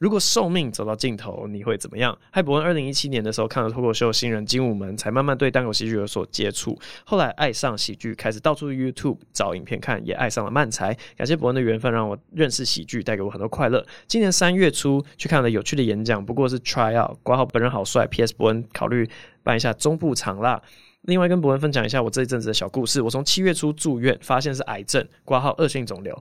[0.00, 2.18] 如果寿命走到尽头，你会怎么样？
[2.32, 6.76] 嗨，博恩，二零一七年的时候看了脱口秀新人精武门，才慢慢对单口喜剧有所接触。
[7.04, 10.92] 后来爱上喜剧，开始到处 YouTube 找影片看，也爱上了漫才。
[11.16, 13.86] 感谢博恩的缘分，让我认识喜剧，带给我很多快乐。
[14.08, 17.16] 今年三月初去看了有趣的演讲，不过是 try out。
[17.22, 19.08] 括号本人好帅，PS 博恩考虑
[19.44, 20.60] 办一下中部场啦。
[21.02, 23.00] 另外跟博恩分享一下我这一阵子的小故事。
[23.00, 26.20] 我从七月初住院，发现是癌症，挂号恶性肿瘤。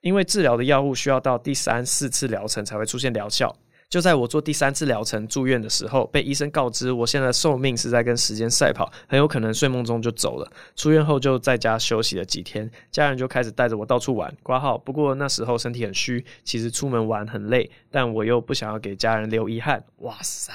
[0.00, 3.54] 因为治疗的药物需要到第三四次疗程才会出现疗效，
[3.88, 10.50] 就在我做第三次疗程住院的时候，被医生告知我现在寿命是在跟时间赛跑，很有可能睡梦中就走了。
[10.74, 14.78] 出院后就在家休息了几天，家人就开始带着我到处玩挂号。
[14.78, 19.84] 不过那时候身体很虚，其实出门玩很累，但我又不想要给家人留遗憾。
[19.98, 20.52] 哇塞！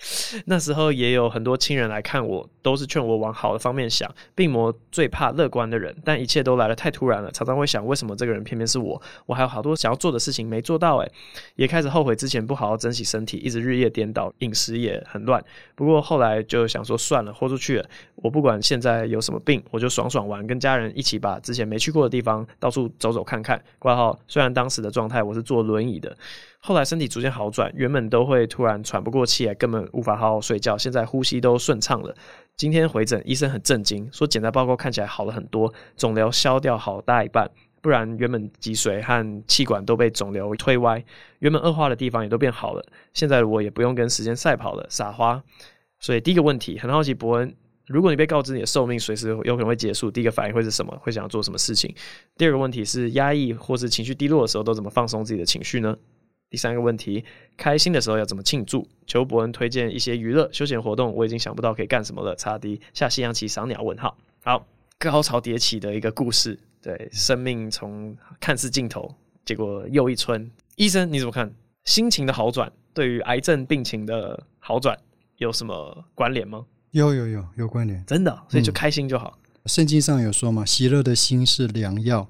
[0.46, 4.08] 那时候也有很多亲人来看我，都是劝我往好的方面想。
[4.34, 9.00] 病魔最怕乐观的人，但一切都来得太突然了，常常会想，为什么这个人偏偏是我？
[9.26, 11.12] 我还有好多想要做的事情没做到，诶，
[11.56, 15.44] 也开始后悔之前不好好珍惜身体，一直日夜颠倒，饮食也很乱。
[15.74, 17.88] 不过后来就想说算了，豁出去了。
[18.16, 23.60] 我不管现在有什么病，我就爽爽玩，跟家人一起把之前没去过的地方到处走走看看。
[23.78, 26.16] 挂号，虽然当时的状态我是坐轮椅的。
[26.60, 30.76] 后来身体逐渐好转，原本都会突然喘不过气来，根本无法好好睡觉。
[30.76, 32.14] 现在呼吸都顺畅了。
[32.56, 37.48] 今天回诊，医生很震惊，说检查报告看起来好了很多，肿瘤消掉好大一半，
[37.80, 41.02] 不然原本脊髓和气管都被肿瘤推歪，
[41.38, 42.84] 原本恶化的地方也都变好了。
[43.14, 45.42] 现在我也不用跟时间赛跑了，撒花。
[46.00, 47.54] 所以第一个问题，很好奇伯恩，
[47.86, 50.94] 如果你被告知你的寿命随时有可能会结束，第一个反应会是什么？
[51.00, 51.94] 会想要做什么事情？
[52.36, 55.96] 第二个问题是压抑或是情绪低落的时候，都怎么放松自己的情绪呢？
[56.50, 57.24] 第三个问题，
[57.58, 58.88] 开心的时候要怎么庆祝？
[59.06, 62.34] 求伯恩推荐一些娱乐休闲活动，我已经想不到可以干什么了。
[62.36, 64.16] 差低下西洋棋赏鸟问号。
[64.42, 64.66] 好，
[64.98, 70.50] 高潮迭起的一个故事，对，生命从看似尽头，结果又一春。
[70.76, 71.52] 医生你怎么看？
[71.84, 74.98] 心情的好转对于癌症病情的好转
[75.36, 76.64] 有什么关联吗？
[76.92, 79.38] 有有有有关联，真的，所以就开心就好。
[79.42, 82.26] 嗯，圣经上有说嘛，喜乐的心是良药。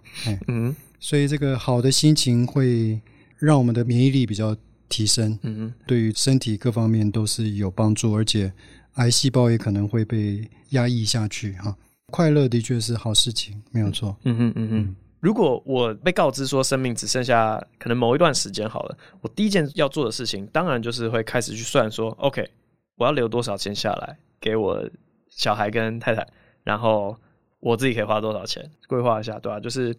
[0.49, 3.01] 嗯，所以这个好的心情会。
[3.39, 4.57] 让我们的免疫力比较
[4.89, 8.53] 提升，嗯嗯，对于身体各方面都是有帮助，而且
[8.95, 11.76] 癌细胞也可能会被压抑下去哈。
[12.11, 14.16] 快乐的确是好事情，没有错。
[14.24, 14.97] 嗯嗯嗯嗯。
[15.20, 22.49] 如果我被告知说生命只剩下可能某一段时间好了，我第一件要做的事情，当然就是会开始去算说，OK，
[22.97, 24.89] 我要留多少钱下来给我
[25.28, 26.26] 小孩跟太太，
[26.64, 27.16] 然后
[27.61, 29.61] 我自己可以花多少钱，规划一下，对吧？
[29.61, 29.95] 就是。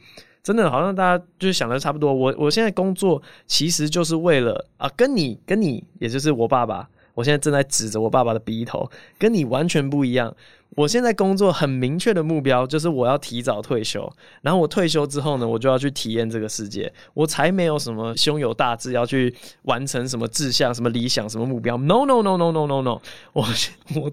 [0.49, 2.11] 真的好像大家就是想的差不多。
[2.11, 8.89] 我我现在工作其实就是为了啊，跟你跟你，也就是我爸爸，我现在正在指着我爸爸的鼻头，
[9.19, 10.35] 跟你完全不一样。
[10.71, 16.91] 我现在工作很明确的目标就是我要提早退休，然后我退休之后呢，我就要去体验这个世界。
[17.13, 19.31] 我才没有什么胸有大志要去
[19.65, 21.77] 完成什么志向、什么理想、什么目标。
[21.77, 22.99] No no no no no no no，
[23.33, 23.45] 我
[23.93, 24.11] 我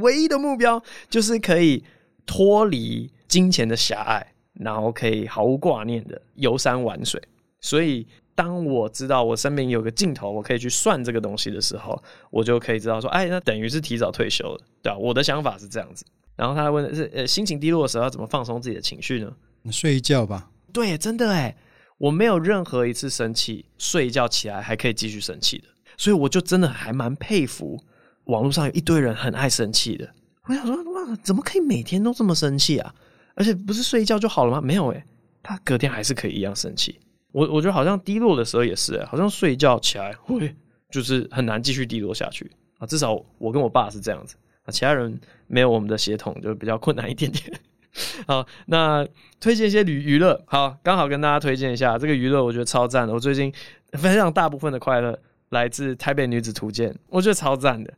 [0.00, 1.84] 唯一的目标就是可以
[2.26, 4.32] 脱离金钱的狭隘。
[4.58, 7.22] 然后可以毫无挂念的游山玩水，
[7.60, 14.98] 所以当我知道我身边有个镜头，我可以去算这个东西的时候，我就可以知道说，哎，那等于是提早退休了，对吧？
[14.98, 16.04] 我的想法是这样子。
[16.36, 19.32] 然后他问的是，呃，心情低落的时候要怎么放松自己的情绪呢？
[19.70, 20.50] 睡一觉吧。
[20.72, 21.56] 对，真的哎，
[21.96, 25.64] 我没有任何一次生气，睡一觉起来还可以继续生气的，
[25.96, 27.82] 所以我就真的还蛮佩服
[28.24, 30.06] 网络上有一堆人很爱生气的。
[30.44, 32.94] 我想说，哇，怎么可以每天都这么生气啊？
[33.36, 34.60] 而且不是睡一觉就好了吗？
[34.60, 35.04] 没有诶，
[35.42, 36.98] 他隔天还是可以一样生气。
[37.30, 40.52] 我我觉得好像低落的时候也是，好像睡一觉起来会
[40.90, 42.86] 就是很难继续低落下去啊。
[42.86, 47.60] 至少我跟我爸是这样子啊，其他人没有我们的协同就比较困难一点点。
[48.26, 49.06] 好，那
[49.38, 53.12] 推荐一些娱娱乐，好，刚好跟大家推荐一下这个娱乐，我觉得超赞的。
[53.14, 53.52] 我最近
[53.92, 55.18] 非常大部分的快乐
[55.50, 57.92] 来自《台北女子图鉴》，我觉得超赞的。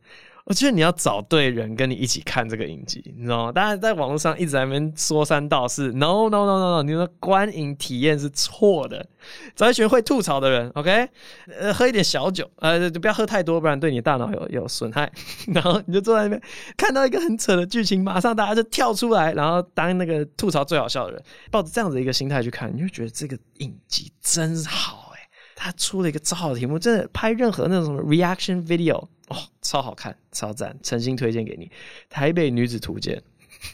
[0.49, 3.51] 我觉得你要找对人跟你一起看这个影集，你知道吗？
[3.51, 9.05] 大家在网络上一直在那边说三道四，no no no no no，你说观影体验是错的。
[9.55, 11.07] 找一群会吐槽的人，OK？
[11.59, 15.11] 呃，喝一点小酒，呃，就不要喝太多，不然对你大脑有有损害。
[15.53, 16.41] 然后你就坐在那边，
[16.75, 24.98] 看到一个很扯的剧情，马上大家就跳出来，然后当那个吐槽最好笑的人，抱着这样子一个心态去看，你就觉得这个影集真好。
[25.61, 28.95] 他出了一个超好的题目，真的拍任何那种 reaction video
[29.27, 31.69] 哦，超好看，超赞，诚心推荐给你。
[32.09, 33.21] 台北女子图鉴。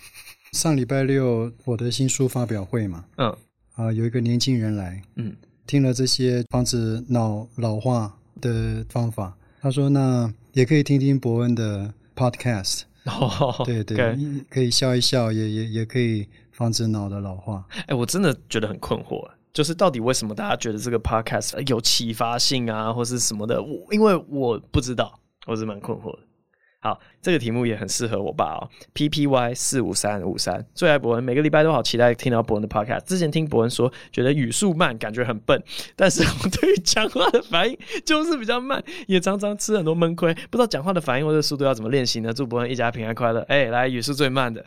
[0.52, 3.38] 上礼拜六我的新书发表会嘛，嗯，
[3.76, 5.36] 啊，有一个年轻人来，嗯，
[5.68, 14.18] 听了这些防止脑老化的方法，他说那也可以听听伯恩的 podcast， 哦，对对，
[14.50, 17.64] 可以笑一笑，也也也可以防止脑的老化。
[17.86, 19.30] 哎，我真的觉得很困惑。
[19.56, 23.64] 就是到底为什么大家觉得这个 podcast 有启发性啊，或是什么的？
[23.64, 26.20] 我因为我不知道，我是蛮困惑的。
[26.86, 28.70] 好，这个题目也很适合我爸哦。
[28.94, 33.02] P P Y 四五三五三，最爱博恩，每个礼拜都好期待听到博恩的 podcast。
[33.06, 35.60] 之前听博恩说，觉得语速慢，感觉很笨，
[35.96, 37.76] 但是我对于讲话的反应
[38.06, 40.32] 就是比较慢，也常常吃很多闷亏。
[40.52, 42.32] 不知道讲话的反应或者速度要怎么练习呢？
[42.32, 43.40] 祝博恩一家平安快乐。
[43.48, 44.64] 哎、欸，来语速最慢的，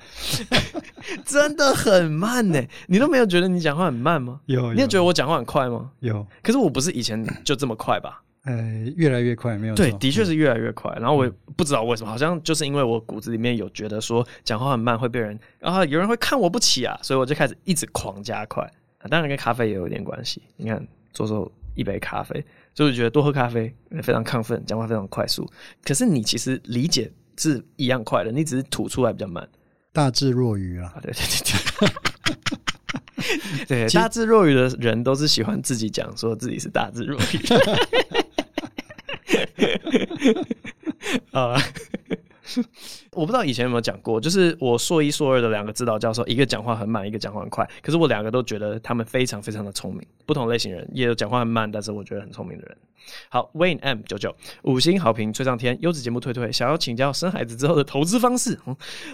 [1.24, 2.60] 真的很慢呢。
[2.88, 4.40] 你都没有觉得你讲话很慢吗？
[4.46, 5.92] 有，有，你有觉得我讲话很快吗？
[6.00, 6.26] 有。
[6.42, 8.22] 可是我不是以前就这么快吧？
[8.44, 8.54] 呃，
[8.96, 9.84] 越来越快，没有错。
[9.84, 10.90] 对，的确是越来越快。
[10.98, 18.66] 然后我也不知道为什么，好像就是因为我骨子里面有觉得说讲话很慢会被人，然后有人会看我不起啊，所以我就开始一直狂加快。
[19.10, 20.42] 当然跟咖啡也有一点关系。
[20.56, 25.48] 你看，做做一杯咖啡，就是觉得多喝咖啡非常亢奋，讲话非常快速。
[25.84, 29.46] 可是你其实理解是一样快的，你只是吐出来比较慢。
[29.92, 30.94] 大智若愚啊！
[31.02, 31.88] 对对对
[33.66, 37.22] 对， 对，大智若愚的人都是喜欢自己讲，说自己是大智若愚。
[41.32, 41.56] 啊，
[43.18, 47.68] 我不知道以前有没有讲过，就是我硕一、硕二的两个指导教授，一个讲话很慢，一个讲话很快。
[47.82, 52.76] 可是我两个都觉得他们非常非常的聪明，不同类型人，也有讲话很慢，但是我觉得很聪明的人。
[53.30, 58.58] 好，Wayne M 九九五星好评吹上天，优质节目推推，想要请教生孩子之后的投资方式。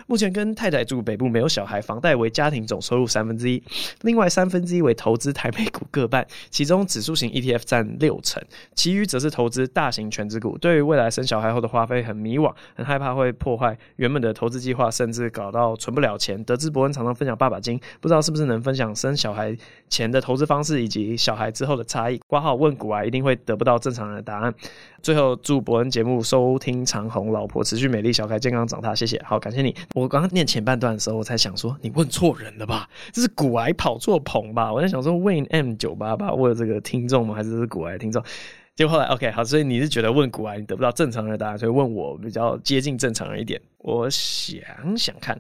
[0.06, 3.62] 目前跟太太住北部，没有小孩，房贷为家庭总收入三分之一，
[4.02, 8.42] 另外三分之一为投资台北股各半，其中指数型 ETF 占六成，
[8.74, 10.58] 其余则是投资大型权值股。
[10.58, 16.42] 对于未来生小孩后的花费很迷惘，很害怕会破坏原本的投资计划，甚至搞到存不了钱。
[16.42, 19.56] 得知博恩常常分享爸爸经，不知道是不是能分享生小孩
[19.88, 22.18] 前的投资方式以及小孩之后的差异。
[22.26, 23.74] 挂号问股癌一定会得不到。
[23.84, 24.54] 正常人的答案。
[25.02, 28.94] 最后，祝博恩节目收听长虹，老婆持续美丽，小孩健康长大。
[28.94, 29.74] 谢谢，好，感谢你。
[29.94, 32.88] 我刚刚念前半段的时候，我才想说，你问错人了吧？
[33.12, 34.72] 这是股癌跑错棚吧？
[34.72, 37.34] 我在想说，Win M 九八八问这个听众吗？
[37.34, 38.22] 还是这是股癌听众？
[38.74, 43.60] 结果后来，OK，好，所以你是觉得问股癌你得不到正常人的答案，所以问我比较接近正常人一点。
[43.78, 44.62] 我想
[44.96, 45.38] 想看，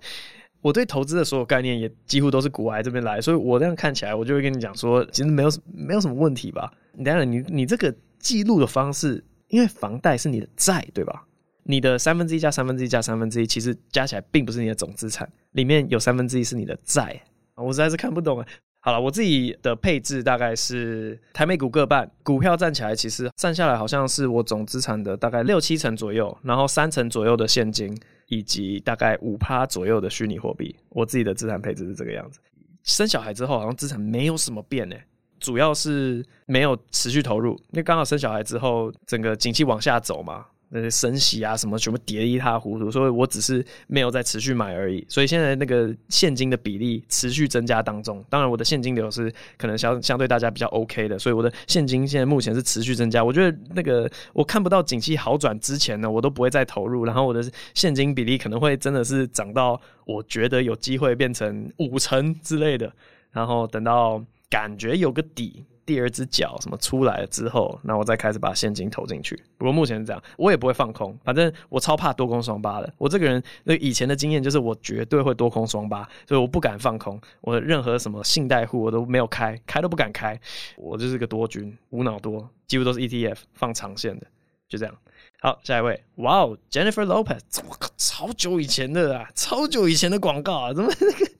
[0.60, 6.72] 我对投资的所有概念也几乎都是股癌这边来，所以我这样看起来，我就会跟你讲说，其实没有没有什么问题吧？
[6.92, 7.94] 你等下，你你这个。
[8.24, 11.26] 记录的方式，因为房贷是你的债，对吧？
[11.64, 17.20] 你的三分之一加三分之一加三分之一，其实加起来并不是你的总资产，里面有三分之一是你的债。
[17.54, 18.46] 我实在是看不懂啊。
[18.84, 30.76] 好了，我自己的配置大概是台美股各半，股票占起来其实算下来好像是我总资产的大概六七成左右，然后三成左右的现金，以及大概五趴左右的虚拟货币。
[30.90, 32.38] 我自己的资产配置是这个样子。
[32.82, 34.94] 生小孩之后，好像资产没有什么变呢、
[35.40, 45.04] 主要是没有持续投入，因为刚好生小孩之后，整个景气往下走嘛，那些升息啊什么全部跌得一塌糊涂，所以我只是没有再持续买而已。
[45.08, 53.22] 所以现在那个现金的比例持续增加当中，当然我的现金流是可能相相对大家比较 OK 的，所以我的现金现在目前是持续增加。
[53.22, 57.42] 我觉得那个我看不到景气好转之前呢，我都不会再投入，然后我的
[57.74, 62.92] 现金比例可能会真的是涨到我觉得有机会变成五成之类的，
[63.32, 64.24] 然后等到。
[64.50, 69.40] 感觉有个底，第二只脚什么出来了之后，那我再开始把现金投进去。
[69.58, 72.92] 不过目前是这样，我也不会放空，反正我超怕多空双八的。
[72.98, 77.20] 我这个人那以前的经验就是，我绝对会多空双八，所以我不敢放空。
[77.40, 80.38] 我任何什么信贷户我都没有开，开都不敢开。
[80.76, 84.26] 我就是个多军，无脑多，几乎都是 ETF 放长线的，
[84.68, 84.94] 就这样。
[85.40, 91.33] 好，下一位，哇哦，Jennifer Lopez，我靠，超久以前的啊，超久以前的广告啊，怎么那个？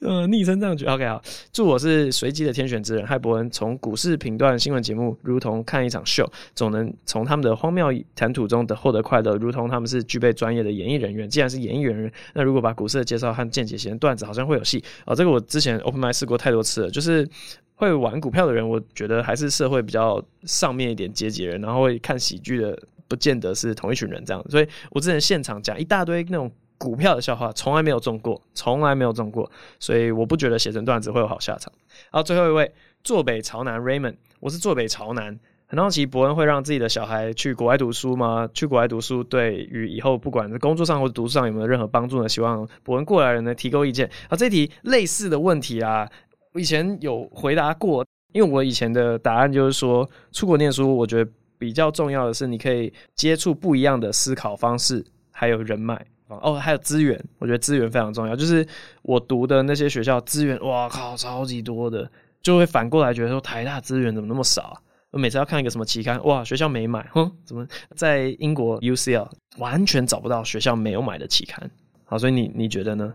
[0.00, 1.22] 呃， 昵称这样举，OK 好。
[1.52, 3.50] 祝我是随机的天选之人，嗨博恩。
[3.50, 11.28] 从股市评断新闻节目，如同看一场秀，总能从他们的荒谬谈吐中的获得快乐，如同他们是具备专业的演艺人员。
[11.28, 15.14] 既然是演艺人员，那如果把股市的介绍和见解写成段子，好像会有戏哦。
[15.14, 17.28] 这个我之前 Open m i 试过太多次了，就是
[17.74, 22.78] 会玩股票的人，我觉得还是社会比较上面一点阶级人，然后会看喜剧的，
[23.08, 24.44] 不见得是同一群人这样。
[24.50, 26.50] 所以我之前现场讲一大堆那种。
[26.80, 31.70] 股票的笑话从来没有中过，从来没有中过，所以我不觉得写成段子会有好下场。
[32.10, 32.72] 好，最后一位
[33.04, 38.48] 坐北朝南 Raymond，我是坐北朝南，很好奇伯恩会让自己的小孩去国外读书吗？
[38.54, 42.26] 去国外读书对于以后不管是工作上或者读书上有没有任何帮助呢？
[42.26, 44.10] 希望伯恩过来人呢提供意见。
[44.30, 46.10] 好，这题类似的问题啊，
[46.54, 56.06] 我以前有回答过，因为我以前的答案就是说，出国念书，我觉得比较重要的是你可以接触不一样的思考方式，还有人脉。
[56.42, 58.36] 哦，还有资源，我觉得资源非常重要。
[58.36, 58.66] 就是
[59.02, 62.10] 我读的那些学校资源，哇靠，超级多的，
[62.42, 64.80] 就会反过来觉得说台大资源怎么那么少啊？
[65.10, 67.66] 我每次要看一个什么期刊，哇，学校没买，哼，怎么
[67.96, 69.28] 在英国 UCL
[69.58, 71.68] 完全找不到学校没有买的期刊？
[72.04, 73.12] 好，所以你你觉得呢？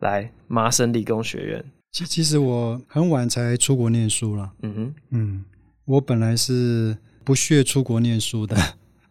[0.00, 4.52] 来，麻省理工学院，其其实我很晚才出国念书了。
[4.62, 5.44] 嗯哼，嗯，
[5.86, 8.56] 我本来是不屑出国念书的，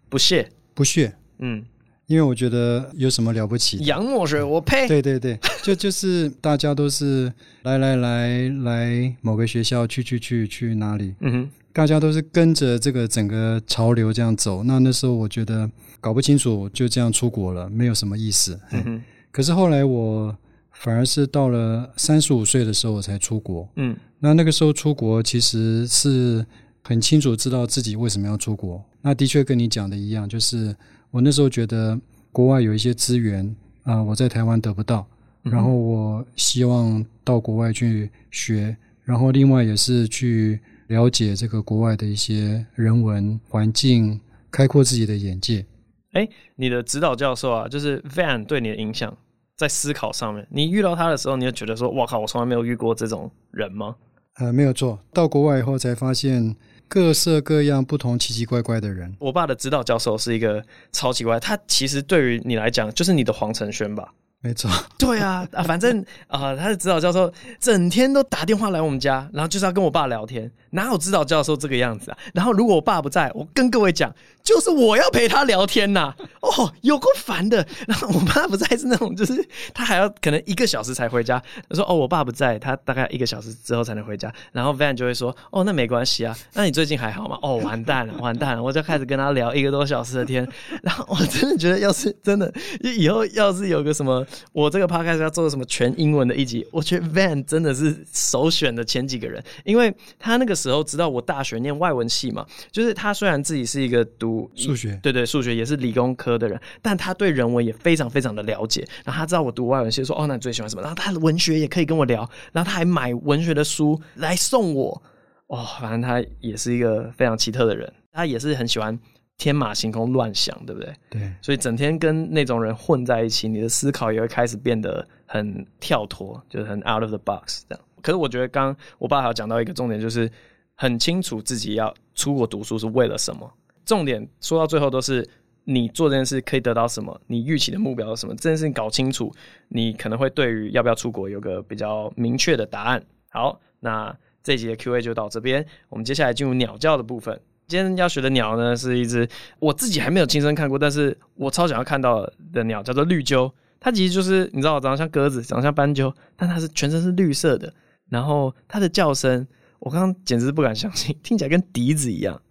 [0.09, 1.65] 不屑，不屑，嗯。
[2.07, 3.79] 因为我觉得有什么了不起？
[3.79, 4.87] 洋墨水，我呸！
[4.87, 7.31] 对对对，就就是大家都是
[7.63, 11.13] 来来来来某个学校去去去去哪里？
[11.19, 14.63] 嗯哼，大家都是跟着这个整个潮流这样走。
[14.63, 18.57] 那那时候我觉得搞不清楚，就这样出国了，没有什么意思。
[18.71, 20.33] 嗯哼，可是后来我
[20.71, 23.67] 反而是到了三十五岁的时候我才出国。
[23.75, 26.45] 嗯，那那个时候出国其实是
[26.83, 28.81] 很清楚知道自己为什么要出国。
[29.01, 30.73] 那的确跟你讲的一样，就是。
[31.11, 31.99] 我那时候觉得
[32.31, 33.45] 国外有一些资源
[33.83, 35.07] 啊、呃，我在台湾得不到，
[35.41, 44.19] 然后我希望到国外去学，然后另外也是去了解这个国外的一些人文环境，
[44.51, 45.65] 开阔自己的眼界。
[46.11, 49.17] 哎，你的指导教授啊，就是 Van 对你的影响，
[49.55, 53.95] 在思考上面，你遇到他的时候，你就觉得说，哇靠，我从来没有遇过这种人吗？
[54.35, 56.55] 呃，没有错，到国外以后才发现。
[56.87, 59.15] 各色各样、不同奇奇怪怪的人。
[59.19, 64.13] 我爸的指导教授是一个超奇怪，他其实对于你来讲就是你的黄承轩吧？
[64.39, 64.69] 没错，
[64.99, 72.17] 对啊，啊，反正 啊、呃，他的指导教授整天都打电话来我们家，然后就是要跟我爸聊天，哪有指导教授这个样子啊？
[72.35, 74.13] 然后如果我爸不在，我跟各位讲，
[74.47, 77.67] 就是我要陪他聊天呐、哦，有够烦的。
[77.85, 81.37] 然后我爸不在是那种，就是他还要可能一个小时才回家。
[81.67, 84.33] 他说哦，我爸不在，他大概一个小时之后才能回家。
[84.53, 87.37] 然后 Van 就会说哦，那没关系啊，那你最近还好吗？
[87.41, 90.47] 哦，完蛋了，完蛋了，我就开始跟他聊一个多小时的天。
[90.81, 94.25] 然后我真的觉得，要是真的以后要是有个什么。
[94.53, 96.65] 我这个 podcast 要做什么全英文的一集？
[96.71, 108.87] 我觉得 Van 真的是首选的前几个人，因为他那个时候知道我大学念外文系嘛，就是他虽然自己是一个读数学，对对，数学也是理工科的人，但他对人文也非常非常的了解。
[109.05, 110.81] 然后他知道我读外文系，说哦，那你最喜欢什么？
[110.81, 115.01] 然后他的文学也可以跟我聊，然后他还买文学的书来送我。
[115.47, 118.99] 哦，反正他也是一个非常奇特的人，他也是很喜欢。
[119.39, 120.91] 天马行空乱想，对不对？
[121.11, 127.85] 对，所以整天跟那种人混在一起，你的思考也会开始变得很跳脱，就是很 out of the box 这样。
[128.01, 130.27] 可是我觉得刚刚我爸还有讲到一个重点，就是
[130.73, 133.47] 很清楚自己要出国读书是为了什么。
[133.87, 135.27] 重点说到最后都是
[135.63, 138.35] 你做这件事可以得到什么，你预期的目标是什么。
[138.35, 139.33] 这件事情搞清楚，
[139.69, 143.01] 你可能会对于要不要出国有个比较明确的答案。
[143.29, 147.39] 好，那这一集的 Q&A 就到这边，我们接下来进入鸟叫的部分。
[147.67, 149.27] 今天要学的鸟呢，是一只
[149.59, 153.49] 我自己还没有亲身看过，但是我超想要看到的鸟，叫做绿鸠。
[153.79, 157.73] 它其实就是你知道，长得像鸽子，长得像斑鸠，但它是全身是绿色的。
[158.09, 159.45] 然后它的叫声，
[159.79, 162.41] 我刚刚简直不敢相信，听起来跟笛子一样，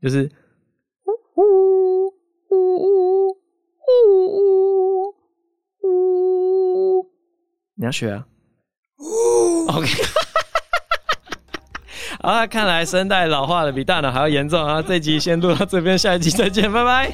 [0.00, 0.30] 就是
[1.40, 2.06] 呜
[2.50, 3.36] 呜呜呜
[3.86, 5.14] 呜
[5.82, 7.10] 呜呜。
[7.74, 8.24] 你要学啊？
[8.98, 9.88] 哦，OK。
[12.20, 14.82] 啊，看来声带老化的比大脑还要严重啊！
[14.82, 17.10] 这集先录到这边，下一集再见，拜拜。